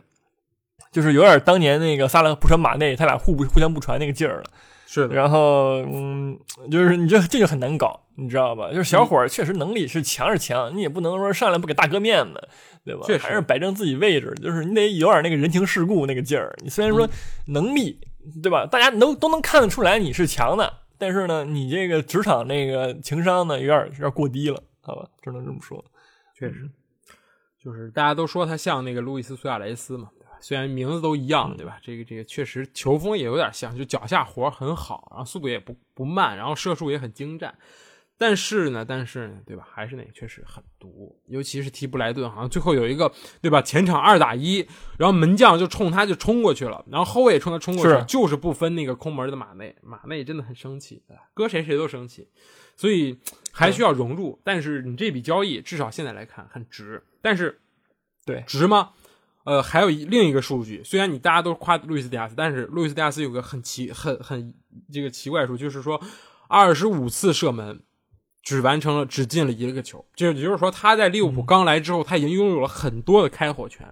[0.94, 4.44] 就是有点当年那个萨拉不传马内，他俩互不互相不传那个劲儿了。
[4.86, 5.16] 是的。
[5.16, 6.40] 然后，嗯，
[6.72, 8.70] 就是你这这就很难搞，你知道吧？
[8.70, 12.48] 就是小伙儿确实能力是强是强，你也不能说上来不给大哥面子，
[12.86, 13.02] 对吧？
[13.06, 16.56] 确实还是摆正自己位置，就是你得有点那个人情世故那个劲儿。
[16.64, 17.10] 你虽然说
[17.48, 18.00] 能力，
[18.44, 18.68] 对吧？
[18.68, 25.08] 大家都都能看得出来你是强的，但是呢，你这个职场那个情商呢，有点有点过低了，好吧？
[25.24, 25.84] 只能这么说。
[26.38, 26.70] 确实，
[27.60, 30.10] 就是大家都说他像那个路易斯·苏亚雷斯嘛。
[30.44, 31.80] 虽然名字都一样，对吧？
[31.82, 37.58] 这个这个确实球风也有点像，就脚下活很好，然后速度也不不慢，然后射术也很精湛。
[38.18, 39.66] 但是呢，但是呢，对吧？
[39.72, 43.62] 还是那个确实很毒，尤其是提布莱顿，好像最后有一个对吧？
[43.62, 51.02] 前场二打一，然后门将就冲他就冲过去了，然后后卫也冲他冲过去，就是不分那个空门的马内，马内真的很生气，
[51.34, 52.28] 搁谁谁都生气，
[52.76, 53.18] 所以
[53.52, 54.40] 还需要融入。
[54.44, 57.62] 但是你这笔交易至少现在来看很值，但是
[58.26, 58.92] 对值吗？
[59.46, 64.54] 呃，还有一另一个数据，虽然你大家都夸路易斯迪亚斯，但是路易斯迪亚斯有个很奇、很很
[64.92, 66.02] 这个奇怪数，就是说
[66.48, 67.82] 二十五次射门
[68.42, 73.86] 只完成了只进了一个球，就也就是说他在利物浦刚来之后，他已经拥有了很多的开火权，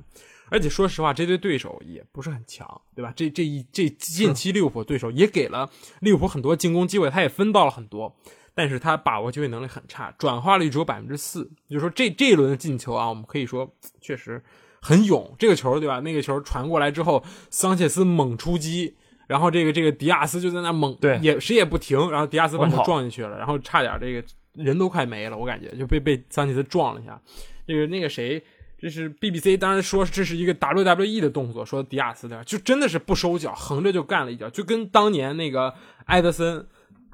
[0.50, 3.12] 而且说实话，这对对手也不是很强，对吧？
[3.14, 8.16] 这这一这近期利物浦对手也给了利物浦很多进攻机会，他也分到了很多，
[8.56, 14.42] 但是他把握机会能力很差，转化率只有百分之四，就是说这这一轮的进球啊，我们可以说确实。
[14.82, 16.00] 很勇，这个球对吧？
[16.00, 18.96] 那个球传过来之后，桑切斯猛出击，
[19.28, 24.24] 然后这个这个迪亚斯就在那猛，对，也谁也不停，然后迪亚斯把他撞进去了，然后差点这个
[24.56, 27.22] 人都快没了，我感觉就被被桑切斯撞了一下。
[27.68, 28.44] 这个那个谁，
[28.80, 35.74] 这是 BBC 当时说这是一个 WWE 的动作，说迪亚斯的就真的是不收脚，横着就干了一脚，就跟当年那个
[36.06, 36.66] 埃德森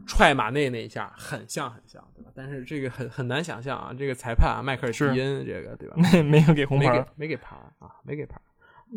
[0.08, 2.04] 踹马内那一下很像很像。
[2.16, 2.32] 对吧？
[2.34, 5.96] 但是这个很很难想象啊，这个裁判啊，迈克尔蒂恩这个对吧？
[6.12, 8.40] 没没有给红牌，没给牌啊，没给牌，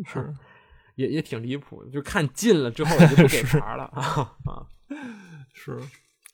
[0.05, 0.33] 是
[0.95, 4.01] 也也挺离谱的，就看近了之后就不给 牌了啊
[4.45, 4.65] 啊，
[5.53, 5.77] 是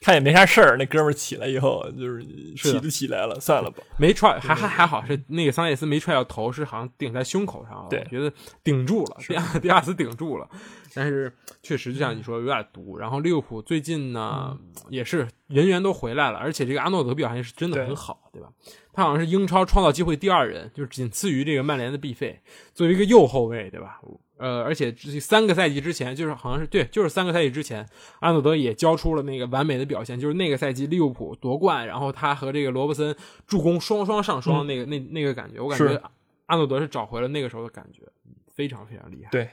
[0.08, 8.32] 看也没啥事儿，那哥们儿起来以后就是起都起来了，算了吧，没踹还还还好是那个桑切斯没踹到头，是好像顶在胸口上，对，我觉得
[8.64, 10.48] 顶住了，迪亚迪亚斯顶住了。
[10.94, 11.30] 但是
[11.62, 14.58] 确实就像你说有点毒，然后利物浦最近呢
[14.90, 18.48] 也是人员都回来了，而且这个阿诺德表现是真的很好，对吧？
[18.94, 22.42] 他好像是英超创造机会第二人，就是仅次于这个曼联的毕费，
[22.74, 24.00] 作为一个右后卫，对吧？
[24.38, 27.88] 呃，而且这三个赛季之前，就是好像是对，就是三个赛季之前，
[28.20, 36.02] 阿诺德也交出了那个完美的表现，就是那个赛季利物浦夺冠，然后他和这个罗伯森助攻双双上双，那个那那个感觉，我感觉
[36.46, 38.02] 阿诺德是找回了那个时候的感觉，
[38.56, 39.50] 非常非常厉害，对。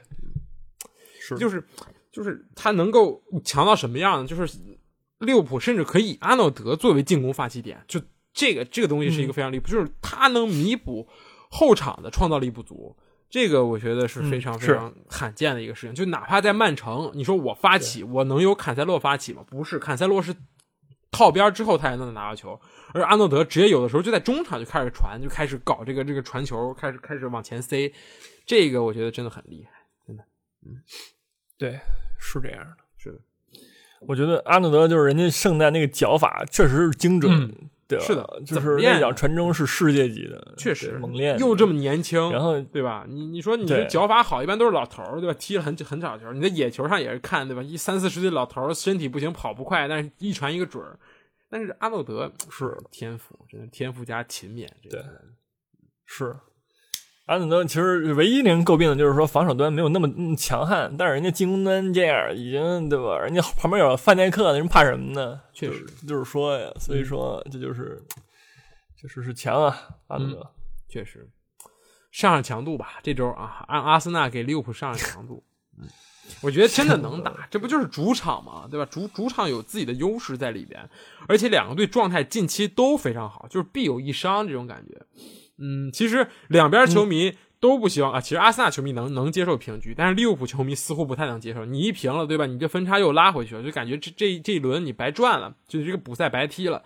[1.27, 1.65] 是，就是，
[2.13, 4.29] 就是他能够强到什么样呢？
[4.29, 4.59] 就是
[5.21, 7.99] 利物浦甚至可以阿诺德作为进攻发起点，就
[8.35, 11.09] 这个这个东西是一个非常离谱，就是他能弥补
[11.51, 12.95] 后场的创造力不足，
[13.35, 15.93] 这个我觉得是非常非常罕见的一个事情。
[15.93, 19.45] 就哪怕在曼城，你说我发起，我能有坎塞洛发起吗？
[19.51, 20.33] 不是，坎塞洛是
[21.11, 22.57] 靠边之后他才能拿到球，
[22.93, 27.93] 而阿诺德直接有的时候就在中场就开始传，就开始搞这个这个传球，开始开始往前塞，
[28.47, 29.73] 这个我觉得真的很厉害，
[30.07, 30.23] 真的，
[30.65, 30.79] 嗯。
[31.59, 31.81] 对，
[32.21, 33.19] 是这样的，是的。
[34.07, 37.53] 我觉得阿诺德就是人家圣诞那个脚法确实是精准，
[37.87, 38.05] 对吧？
[38.05, 43.05] 是的，就是那脚传中是世界级的，确实猛练，又这么年轻，然后对吧？
[43.09, 45.37] 你你说你这脚法好，一般都是老头儿，对吧？
[45.39, 47.63] 踢了很很少球，你在野球上也是看，对吧？
[47.63, 50.99] 一三四十岁老头儿身体不行，跑不快，但是一传一个准儿。
[51.51, 55.01] 但是阿诺德是天赋，真的天赋加勤勉，对，
[56.07, 56.35] 是。
[57.27, 63.19] 阿森德其实唯一令人诟病的就是说防守端没有那么强悍，但是人家进攻端这样已经对吧？
[63.19, 65.41] 人家旁边有范戴克，那人怕什么呢？
[65.53, 68.03] 确实就是说呀，所以说这就是
[68.95, 69.75] 确实是强啊，
[70.09, 70.51] 阿诺德
[70.87, 71.27] 确实
[72.13, 73.01] 上上强度吧。
[73.03, 75.43] 这周啊，按阿森纳给利物浦上上强度，
[75.81, 75.89] 嗯，
[76.43, 78.85] 我觉得真的能打，这不就是主场嘛，对吧？
[78.91, 80.87] 主主场有自己的优势在里边，
[81.27, 85.01] 而且两个队状态近期都非常好，就是必有一伤这种感觉。
[85.59, 88.21] 嗯，其实两边球迷都不希望啊。
[88.21, 91.65] 其实阿森纳球迷能能接受平局，但是利物浦球迷似乎不太能接受。
[91.65, 92.47] 你一平了，对吧？
[92.47, 96.83] 你这分差又拉回去了，就感觉这这这一轮你白赚了，就是这个补赛白踢了。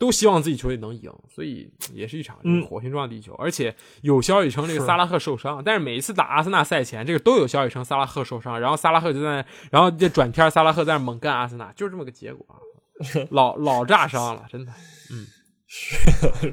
[0.00, 3.34] 都希望自己球队能赢，所以也是一场火星撞地球。
[3.34, 12.54] 而且有消息称这个萨拉赫受伤，但是每一次打阿森纳赛前，这个都有消息称萨拉赫受伤，然后萨拉赫就在，然后这转天萨拉赫在那猛干阿森纳，就是这么个结果啊，
[13.30, 14.70] 老老炸伤了，真的，
[15.10, 15.26] 嗯，
[15.66, 15.96] 是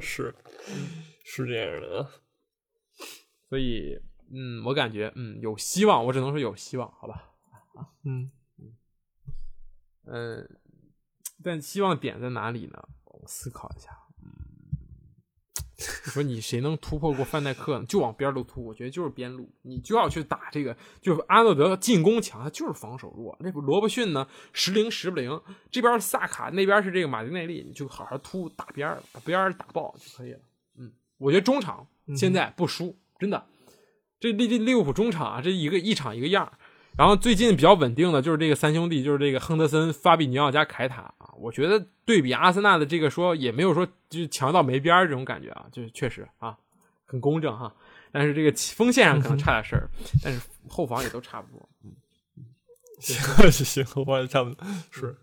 [0.00, 0.34] 是
[1.44, 2.08] 这样的，
[3.50, 4.00] 所以
[4.32, 7.32] 嗯，我感觉嗯有希望，我只能说有希望，好吧，
[7.74, 8.76] 啊，嗯嗯
[10.06, 10.58] 嗯，
[11.42, 12.88] 但希望点在哪里呢？
[13.04, 13.90] 我思考一下，
[14.22, 14.28] 嗯，
[16.04, 17.86] 你说你谁能突破过范戴克呢？
[17.86, 20.76] 就往边路突，我觉得就是边路，你就要去打这个。
[21.00, 23.36] 就是阿诺德进攻强，他就是防守弱。
[23.40, 25.40] 那罗伯逊呢，时灵时不灵。
[25.70, 30.40] 这边萨卡，那边是这个马丁内利，你就好好突打边儿，把边儿打爆就可以了。
[31.18, 33.46] 嗯，我觉得中场现在不输，真的。
[34.18, 36.50] 这利利利物浦中场啊，这一个一场一个样
[36.96, 41.28] 然后最近比较稳定的就是这个三兄弟，就是这个亨德森、法比尼奥加凯塔啊。
[41.36, 46.56] 我觉得对比阿森纳的这个说，也没有说就强到没边儿这种感觉啊，就是确实啊，
[47.04, 47.74] 很公正哈。
[48.10, 49.90] 但是这个锋线上可能差点事儿，
[50.24, 51.68] 但是后防也都差不多。
[51.84, 51.92] 嗯，
[52.98, 55.14] 行行，后防也差不多是。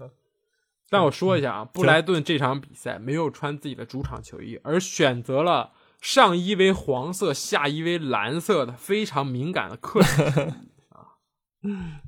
[0.91, 5.71] 但我说一下啊，布莱顿这场比赛没有穿自己的主场球衣，而选择了
[6.03, 11.15] 上衣为黄色、下衣为蓝色的非常敏感的客人 啊。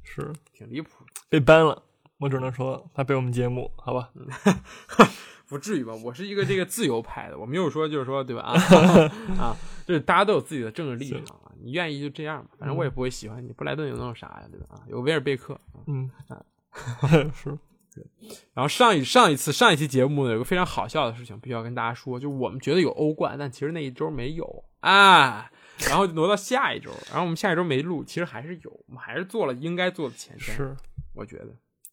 [0.04, 0.90] 是挺离谱，
[1.30, 1.82] 被 ban 了。
[2.18, 4.10] 我只能说他被我们节目，好吧？
[5.48, 5.94] 不至于吧？
[6.04, 8.42] 我是一个这个自由派的，我没有说就是说对吧？
[8.42, 8.52] 啊
[9.40, 9.56] 啊，
[9.88, 11.52] 就是大家都有自己的政治立场啊。
[11.64, 13.54] 你愿意就这样吧，反正我也不会喜欢你。
[13.54, 14.44] 布莱顿有那种啥呀？
[14.52, 14.66] 对吧？
[14.72, 16.44] 啊，有威尔贝克，嗯啊，
[17.34, 17.58] 是。
[18.54, 25.50] 然后上一上一次上一期节目呢，有个非常好笑的事情，必须要跟大家说，就我们觉得有欧冠，但其实那一周没有啊。
[25.90, 30.40] 然后挪到下一周，然后我们下一周没录，其实还是有，我们还是做了应该做的前瞻。
[30.40, 30.76] 是，
[31.14, 31.48] 我觉得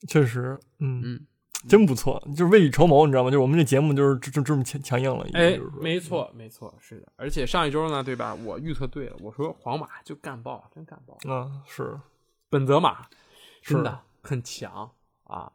[0.06, 1.26] 确实，嗯嗯，
[1.68, 3.30] 真不错，就是未雨绸缪，你知道吗？
[3.30, 5.26] 就是我们这节目就是这这么强强硬了。
[5.32, 7.08] 哎，没错，没错，是的。
[7.16, 8.32] 而且上一周呢，对吧？
[8.44, 11.18] 我预测对了，我说皇马就干爆，真干爆。
[11.28, 11.98] 嗯，是，
[12.48, 13.08] 本泽马
[13.62, 14.88] 真的很强
[15.24, 15.50] 啊。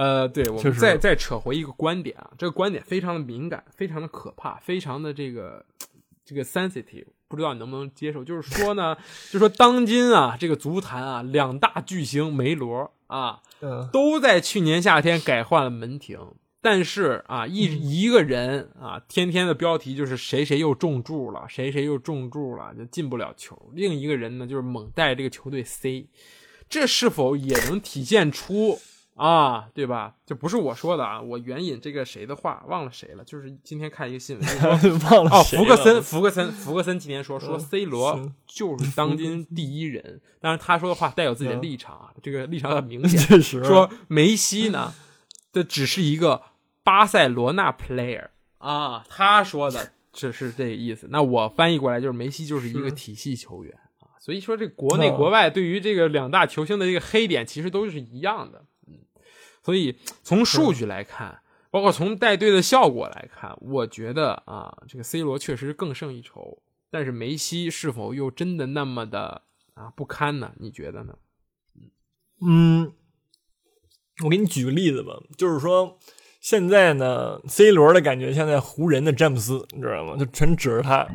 [0.00, 5.62] 呃，对，我们再再扯回一个观点啊，这个观点非常的敏感，非常的可怕，非常的这个
[6.24, 7.04] 这个 sensitive。
[7.28, 8.24] 不知道你能不能接受？
[8.24, 8.96] 就是说呢，
[9.30, 13.42] 就说当今啊，这个足坛啊，两大巨星梅罗啊，
[13.92, 16.18] 都在去年夏天改换了门庭。
[16.62, 23.70] 但是啊，一一个人啊，天天的标题就是谁谁又中柱了，谁谁又中柱了，就进不了球。
[23.74, 26.08] 另一个人呢，就是猛带这个球队 C，
[26.70, 28.78] 这是否也能体现出？
[29.20, 30.14] 啊，对吧？
[30.24, 33.22] 这不是我说的啊，我援引这个谁的话，忘了谁了。
[33.22, 34.48] 就是今天看一个新闻，
[35.10, 44.94] 忘了哦，福克森，福克森，福克森今天说说 C 罗就是当今第一人，但是他说的话带有自己的立场啊，这个立场很明显，说梅西呢，
[45.52, 46.40] 这只是一个
[46.82, 51.08] 巴塞罗那 player 啊，他说的这是这个意思。
[51.10, 58.64] 那我翻译过来就是梅西就是一个体系球员啊，所以说这国内国外对于这个两大球星的这个黑点其实都是一样的。
[59.62, 66.62] 所以从数据来看，包括从带队的效果来看，我觉得啊，这个 C 罗确实更胜一筹。
[66.90, 69.42] 但是梅西是否又真的那么的
[69.74, 70.52] 啊不堪呢？
[70.58, 71.14] 你觉得呢？
[72.42, 72.92] 嗯，
[74.24, 75.98] 我给你举个例子吧，就是说
[76.40, 80.16] 现在呢，C 罗的感觉像在湖人的詹姆斯，你知道吗？
[80.18, 81.06] 就全指着他，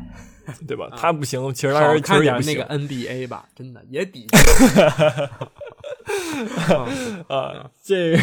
[0.66, 0.88] 对吧？
[0.96, 4.26] 他不行，其实他人看点那个 NBA 吧，真的也抵。
[7.28, 8.18] 啊，这个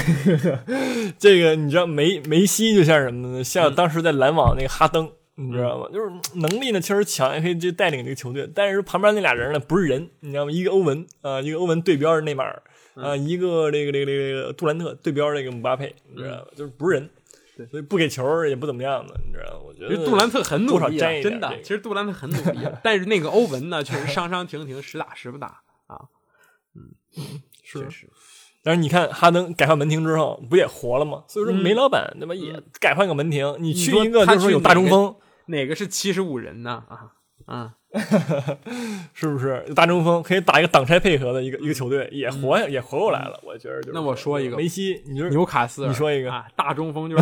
[1.19, 3.43] 这个，你知道梅梅西就像什么呢？
[3.43, 5.89] 像当时在篮网那个哈登，你知道吗？
[5.91, 8.49] 就是能力呢确实强，也可以就带领这个球队。
[8.55, 10.51] 但是旁边那俩人呢不是人，你知道吗？
[10.51, 12.63] 一个欧文啊，一个欧文对标内马尔
[12.95, 16.45] 啊，一个这个这个这个杜兰特对标这个姆巴佩，你知道吗？
[16.55, 17.09] 就是不是人，
[17.57, 19.59] 对，所以不给球也不怎么样的，你知道吗？
[19.65, 21.51] 我觉得杜兰特很努力，真的。
[21.61, 26.07] 其实杜兰特很努力，但是那个欧文呢，确实伤伤停停，实打实不打啊。
[26.75, 26.95] 嗯。
[27.63, 28.09] 是是，
[28.61, 31.23] 但是你看哈登改换门庭之后，不也活了吗？
[31.27, 35.15] 所以说梅老板对吧，也改换个门庭，你去一个就是说有大中锋，
[35.47, 36.83] 哪个是七十五人呢？
[36.87, 37.13] 啊
[37.45, 37.73] 啊，
[39.13, 43.37] 是不是大中锋可以打一个挡拆配合的一个一个球队，也活也活过来了？
[43.43, 47.17] 我觉得就那我说一个梅西，你说纽卡斯，你说一个大中锋就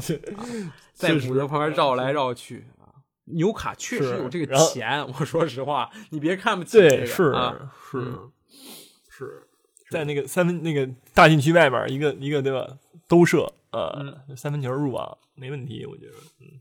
[0.00, 0.20] 是
[0.94, 2.90] 在五的旁边绕来绕去啊。
[3.26, 7.32] 纽卡确实有这个钱，我说实话，你别看不起这个，是
[7.92, 8.18] 是
[9.08, 9.48] 是。
[9.92, 12.78] 在那个三分那个大禁区外边一个一个对吧？
[13.08, 16.12] 兜射呃，三分球入网没问题，我觉得。
[16.40, 16.60] 嗯，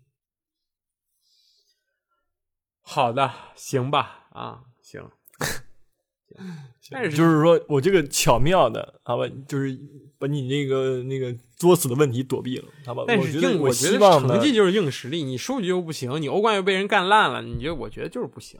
[2.82, 5.04] 好的，行吧，啊，行。
[6.90, 9.78] 但是就是说我这个巧妙的，好吧，就是
[10.18, 13.04] 把你那个那个作死的问题躲避了，好吧？
[13.08, 18.60] 但是硬，我觉得我觉得成绩就是硬实力，你数据又不行，你欧冠又被人干烂了，你就我觉得就是不行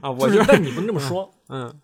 [0.00, 0.10] 啊！
[0.12, 1.80] 我就是觉得，但你不能这么说，嗯，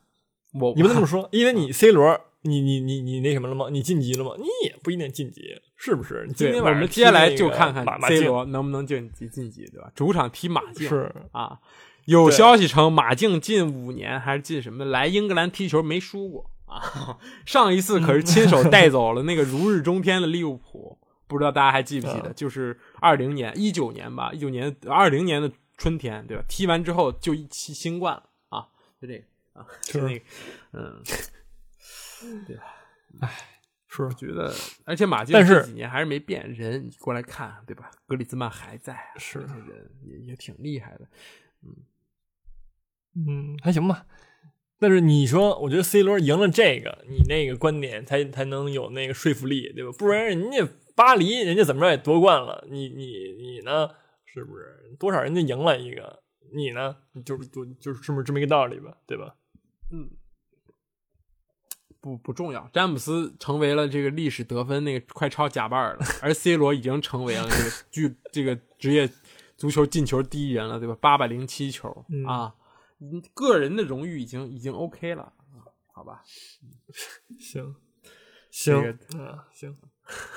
[0.61, 3.67] 我你不能这么 说，因为你 C 罗，你你你你那什么了吗？
[3.71, 4.33] 你晋级了吗？
[4.39, 5.43] 你也不一定晋级，
[5.77, 6.25] 是不是？
[6.27, 9.91] 你今天晚上们接下来就看看 C 罗能不能晋级晋级，对吧？
[9.95, 11.59] 主场踢马竞是啊，
[12.05, 22.29] 有消息称马竞近五年还是近什么来英格兰踢球没输过啊， 上一次可是亲手带走了那个如日中天的利物浦，不知道大家还记不记得？
[22.29, 26.45] 啊就是二零年、一九年吧，一九年、二零年的春天，对吧？
[26.49, 28.67] 踢完之后就一期新冠了啊，
[29.01, 29.25] 就这个
[29.57, 30.25] 啊，是那个，
[30.73, 31.03] 嗯，
[33.89, 34.53] 是觉得，
[34.85, 37.91] 而且马竞但是这几年还是没变人，你过来看，对吧？
[38.07, 41.09] 格里兹曼还在啊，是人也也挺厉害的。
[41.63, 41.75] 嗯
[43.15, 44.05] 嗯，还行吧。
[44.79, 49.91] 但是你说，我觉得 C 罗赢了这个，你那个观点才才能有那个说服力，对吧？
[49.99, 53.89] 不然人家巴黎人家怎么着也夺冠了，你你你呢？
[54.27, 56.95] 是不是多少人家赢了一个，你呢？
[57.25, 59.35] 就是就就是这么这么一个道理吧，对吧？
[62.01, 69.11] 不不重要，詹姆斯成为了这个历史得分那个快超贾巴尔了，而 C 罗已经成为了这个巨这个职业
[69.57, 70.97] 足球进球第一人了，对吧？
[71.01, 72.55] 八百零七球、嗯啊，
[73.01, 76.23] 嗯个人的荣誉已经已经 OK 了，啊好吧？
[77.41, 77.75] 行
[78.51, 79.77] 这行啊行，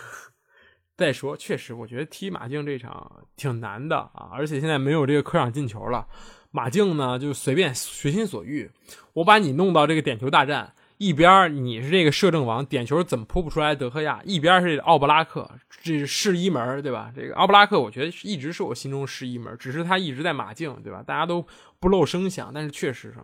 [0.97, 6.07] 再说，确实，我觉得踢马竞这场挺难的啊，而且现在没有这个客场进球了。
[6.51, 8.69] 马竞呢，就随便随心所欲，
[9.13, 15.49] 我把你弄到这个点球大战，一边你是这个摄政王，点球怎么扑不出来德赫亚，一边是奥布拉克，
[15.83, 17.11] 这是试一门，对吧？
[17.15, 21.03] 这个奥布拉克，我觉得一直是我心中是一门，只是他一直在马竞，对吧？
[21.05, 21.45] 大家都
[21.79, 23.17] 不露声响，但是确实是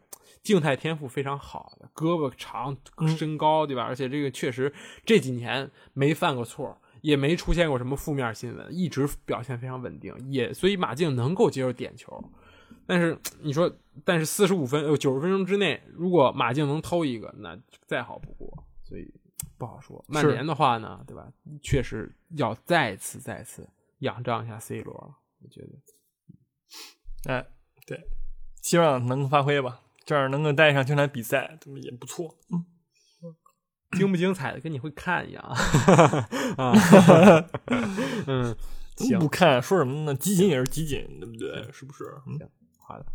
[0.44, 2.78] 静态天赋非常好的，胳膊长，
[3.18, 3.82] 身高，对吧？
[3.84, 4.72] 而且这个确实
[5.04, 6.78] 这几年没犯过错。
[7.02, 12.24] 也没出现过什么负面新闻，一直表现非常稳定，也所以马竞能够接受点球。
[12.88, 13.72] 但是你说，
[14.04, 19.14] 但是四十五分呃九十分钟之内，如果马竞能偷一个，那再好不过，所以
[19.58, 20.04] 不好说。
[20.08, 21.28] 曼联的话呢，对吧？
[21.62, 23.68] 确实要再次再次
[24.00, 25.70] 仰仗一下 C 罗了，我觉得。
[27.32, 27.46] 哎，
[27.88, 28.04] 对，
[28.62, 32.36] 希望能发挥吧，这样能够带上这场比赛，这么也不错。
[33.98, 35.56] 精不精彩的跟你会看一样啊
[38.28, 38.54] 嗯，
[38.98, 40.14] 行不看说什么呢？
[40.14, 41.72] 集锦也是集锦，对不对？
[41.72, 42.04] 是不是？
[42.28, 42.38] 嗯
[42.88, 43.06] 好的，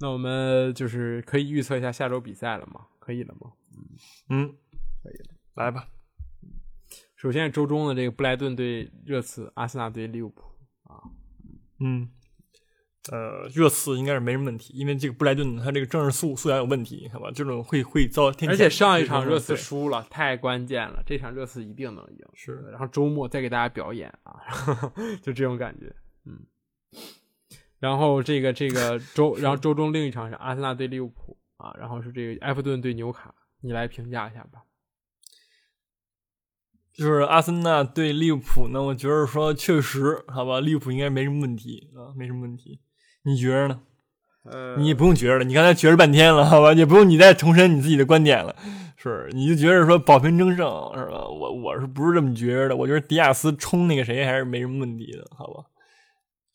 [0.00, 2.86] 那我们就是可以预测一下下周比赛了吗？
[2.98, 3.52] 可以了吗？
[4.30, 4.54] 嗯，
[5.02, 5.34] 可以了。
[5.54, 5.88] 来吧。
[7.14, 10.42] 首先是周中的这个布莱顿对热刺，阿森纳对利物浦
[10.84, 11.00] 啊。
[11.80, 12.10] 嗯，
[13.10, 17.30] 呃，热刺应该是没什么问题，因为这个布莱顿他这个政治素素养有问题，好吧？
[17.34, 18.50] 这种会会遭天。
[18.50, 22.26] 而且上一场热刺输了，太关键了，这场热刺一定能赢。
[22.34, 24.40] 是然后周末再给大家表演啊，
[25.22, 25.94] 就这种感觉，
[26.24, 26.46] 嗯。
[27.78, 34.62] 然后这个这个周，然后周中另一场是阿森纳对利物浦啊，然后是这个埃弗顿对纽卡，你来评价一下吧。
[36.94, 42.80] 就是阿森纳对利物浦呢，我觉得说确实，好吧，利物浦应该没什么问题啊，没什么问题。
[43.24, 43.80] 你觉着呢？
[44.48, 48.54] 呃你也不用觉着了，你刚才觉着半天了，好吧，也不用你再重申你自己的观点了，
[48.96, 50.56] 是，你就觉着说保平争胜
[50.94, 51.26] 是吧？
[51.28, 52.76] 我我是不是这么觉着的？
[52.76, 55.64] 我觉得迪亚斯冲那个谁还是没什么问题的，好吧？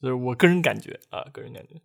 [0.02, 1.82] 就是我个人感觉啊，个人感觉。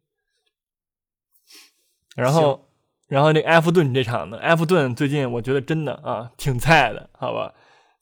[2.17, 2.69] 然后，
[3.09, 7.53] 然后那埃弗顿这场呢，埃弗顿最近我觉得真的啊挺菜的，好吧？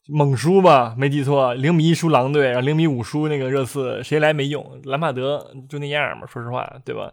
[0.07, 4.79] 猛输吧，没记错，零比一输狼队，然后零比五输那个热刺，谁来没用？
[4.83, 7.11] 兰帕德就那样嘛，说实话，对吧？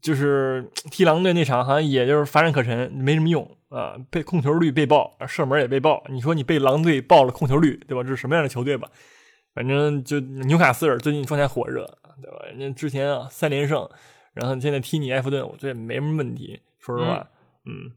[0.00, 3.96] 就是踢狼队那场，好像也就是乏善可陈，没什么用啊。
[4.10, 6.02] 被控球率被爆，射门也被爆。
[6.08, 8.02] 你说你被狼队爆了控球率，对吧？
[8.02, 8.88] 这是什么样的球队吧？
[9.54, 11.86] 反正就纽卡斯尔最近状态火热，
[12.20, 12.44] 对吧？
[12.46, 13.88] 人家之前啊三连胜，
[14.32, 16.60] 然后现在踢你埃弗顿，我觉得没什么问题。
[16.78, 17.30] 说实话，
[17.64, 17.92] 嗯。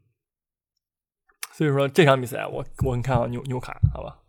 [1.51, 4.19] 所以说这场比赛我我很看好纽纽卡，好吧？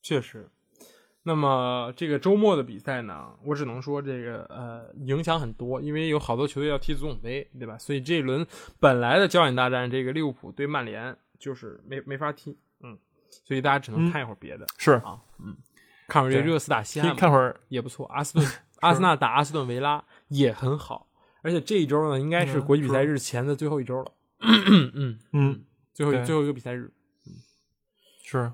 [0.00, 0.48] 确实。
[1.26, 7.78] 那么这个周末的比赛呢，我只能说这个呃影响很多，因为有好多球队要踢足总杯，对吧？
[7.78, 8.46] 所以这一轮
[8.78, 12.98] 本来的焦点大战，这个利物浦对曼联就是没没法踢，嗯，
[13.42, 15.56] 所以大家只能看一会儿别的、是，啊，嗯，
[16.08, 18.46] 看会儿这热刺打西汉姆看会儿，也不错，阿斯顿
[18.80, 21.06] 阿森纳打阿斯顿维拉也很好，
[21.42, 26.92] 而且这一周呢应该是嗯国际比赛日前的最后一周了， 嗯，嗯，最后一最后一个比赛日，
[28.24, 28.52] 是。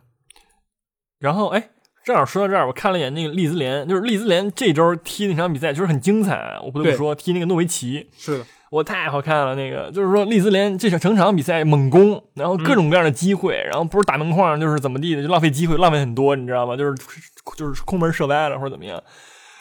[1.18, 1.70] 然后哎，
[2.05, 9.54] 正好说到这儿，我看了一眼那个利兹联，就是利兹联这周踢那场比赛就是很精彩，我不得不说，踢那个诺维奇，是的，我太好看了。
[9.54, 16.74] 那个就是说利兹联这场整场比赛猛攻，然后各种各样的机会，然后不是打门框就是怎么地的，就浪费机会，浪费很多，你知道吗？
[16.76, 16.94] 就是
[17.56, 19.02] 就是空门射歪了或者怎么样，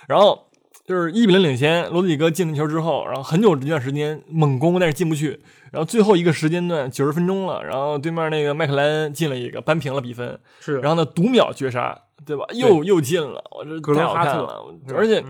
[0.08, 0.46] 然后。
[0.86, 5.40] 就是一比零领先，罗德里戈进了球之后，然后很久一段时间猛攻，但是进不去。
[5.72, 10.40] 然后最后一个时间段九十分钟了，然后对面那个麦克莱恩进了一个，扳平了比分。
[10.60, 11.96] 是，然后呢，读秒绝杀，
[12.26, 12.44] 对吧？
[12.54, 15.30] 又又进了，我这太好看了，而且、嗯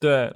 [0.00, 0.32] 对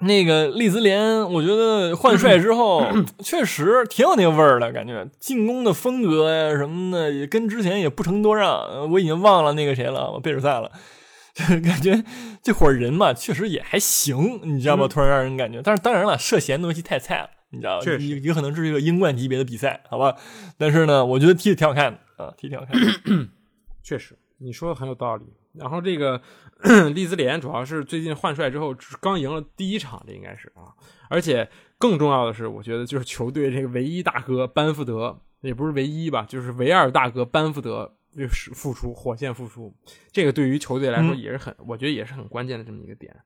[0.00, 2.86] 那个利兹联，我觉得换帅之后
[3.18, 8.48] 确实挺有那个味儿的感觉，进攻的风格呀什么的，也跟之前也不成多让。
[8.64, 10.70] 呃我已经忘了那个谁了，我贝尔萨了。
[11.34, 12.02] 就是感觉
[12.42, 14.86] 这伙人嘛，确实也还行，你知道吧？
[14.86, 17.80] 嗯突然让人感觉，但是当然了，涉嫌的东西太菜了，你知道吗？
[17.84, 20.16] 确实有有可能是一个英冠级别的比赛，好吧？
[20.58, 23.28] 但是呢，我觉得踢的挺好看的啊，踢得挺好看的。
[23.84, 25.24] 确实，你说的很有道理。
[25.54, 26.20] 然后这个
[26.94, 30.74] 利兹联主要是最近换帅之后，只刚赢了第一场，这应该是啊。
[31.08, 31.48] 而且
[31.78, 39.72] 更重要的是，我觉得就是球队这个唯一大哥班福德，也不是唯一吧，就是唯二大哥班福德就是复出，火线复出，
[40.10, 43.16] 这个对于球队来说嗯也是很，我觉得也是很关键的这么一个点。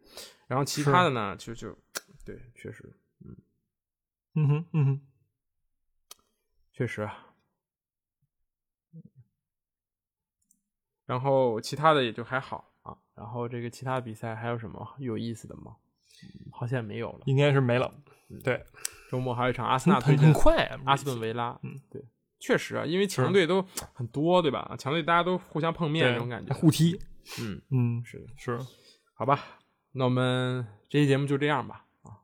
[0.46, 1.70] 然后其他的呢，就就
[2.26, 3.36] 对，确实嗯
[4.34, 5.00] 嗯哼，嗯哼。
[6.74, 7.28] 确实啊。
[11.06, 12.71] 然后其他的也就还好啊。
[13.14, 15.76] 然后这个其他比赛还有什么有意思的吗？
[16.24, 17.20] 嗯好像没有了。
[17.26, 17.92] 应该是没了。
[18.44, 18.64] 对，
[19.10, 21.58] 周末还有一场阿森纳对阵很快啊，阿斯顿维拉。
[21.62, 22.02] 嗯，对，
[22.38, 23.60] 确实啊，因为强队都
[23.92, 24.74] 很多，对吧？
[24.78, 26.54] 强队大家都互相碰面对那种感觉。
[26.54, 26.98] 互踢。
[27.40, 28.58] 嗯，嗯，是，是，
[29.14, 29.40] 好吧。
[29.92, 31.84] 那我们这期节目就这样吧。
[32.02, 32.16] 啊，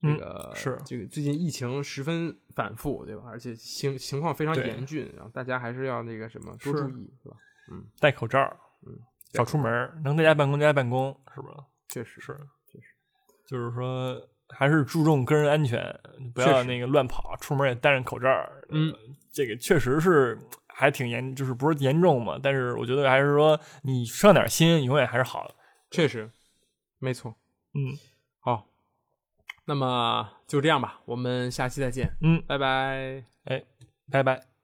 [0.00, 3.24] 这嗯个、是这个最近疫情十分反复，对吧？
[3.26, 7.36] 而且情情况非常严峻，然后大家还是要那个什么多注意，是吧？
[7.72, 8.38] 嗯戴口罩，
[8.86, 8.96] 嗯，
[9.36, 11.64] 少出门，能在家办公在家办公，是吧？
[11.88, 12.86] 确实是，确实，
[13.46, 15.80] 就是说还是注重个人安全，
[16.34, 18.28] 不要那个乱跑，出门也戴上口罩。
[18.68, 18.98] 嗯呃，
[19.32, 25.54] 这个确实是还挺严，就是不是严重嘛，但是我觉得还是说你上点心，永远还是好的。
[25.90, 26.30] 确实，
[26.98, 27.34] 没错。
[27.74, 27.96] 嗯
[28.40, 28.66] 好，
[29.64, 33.24] 那么就这样吧，我们下期再见，嗯，拜拜。
[33.44, 33.62] 哎，
[34.10, 34.55] 拜拜。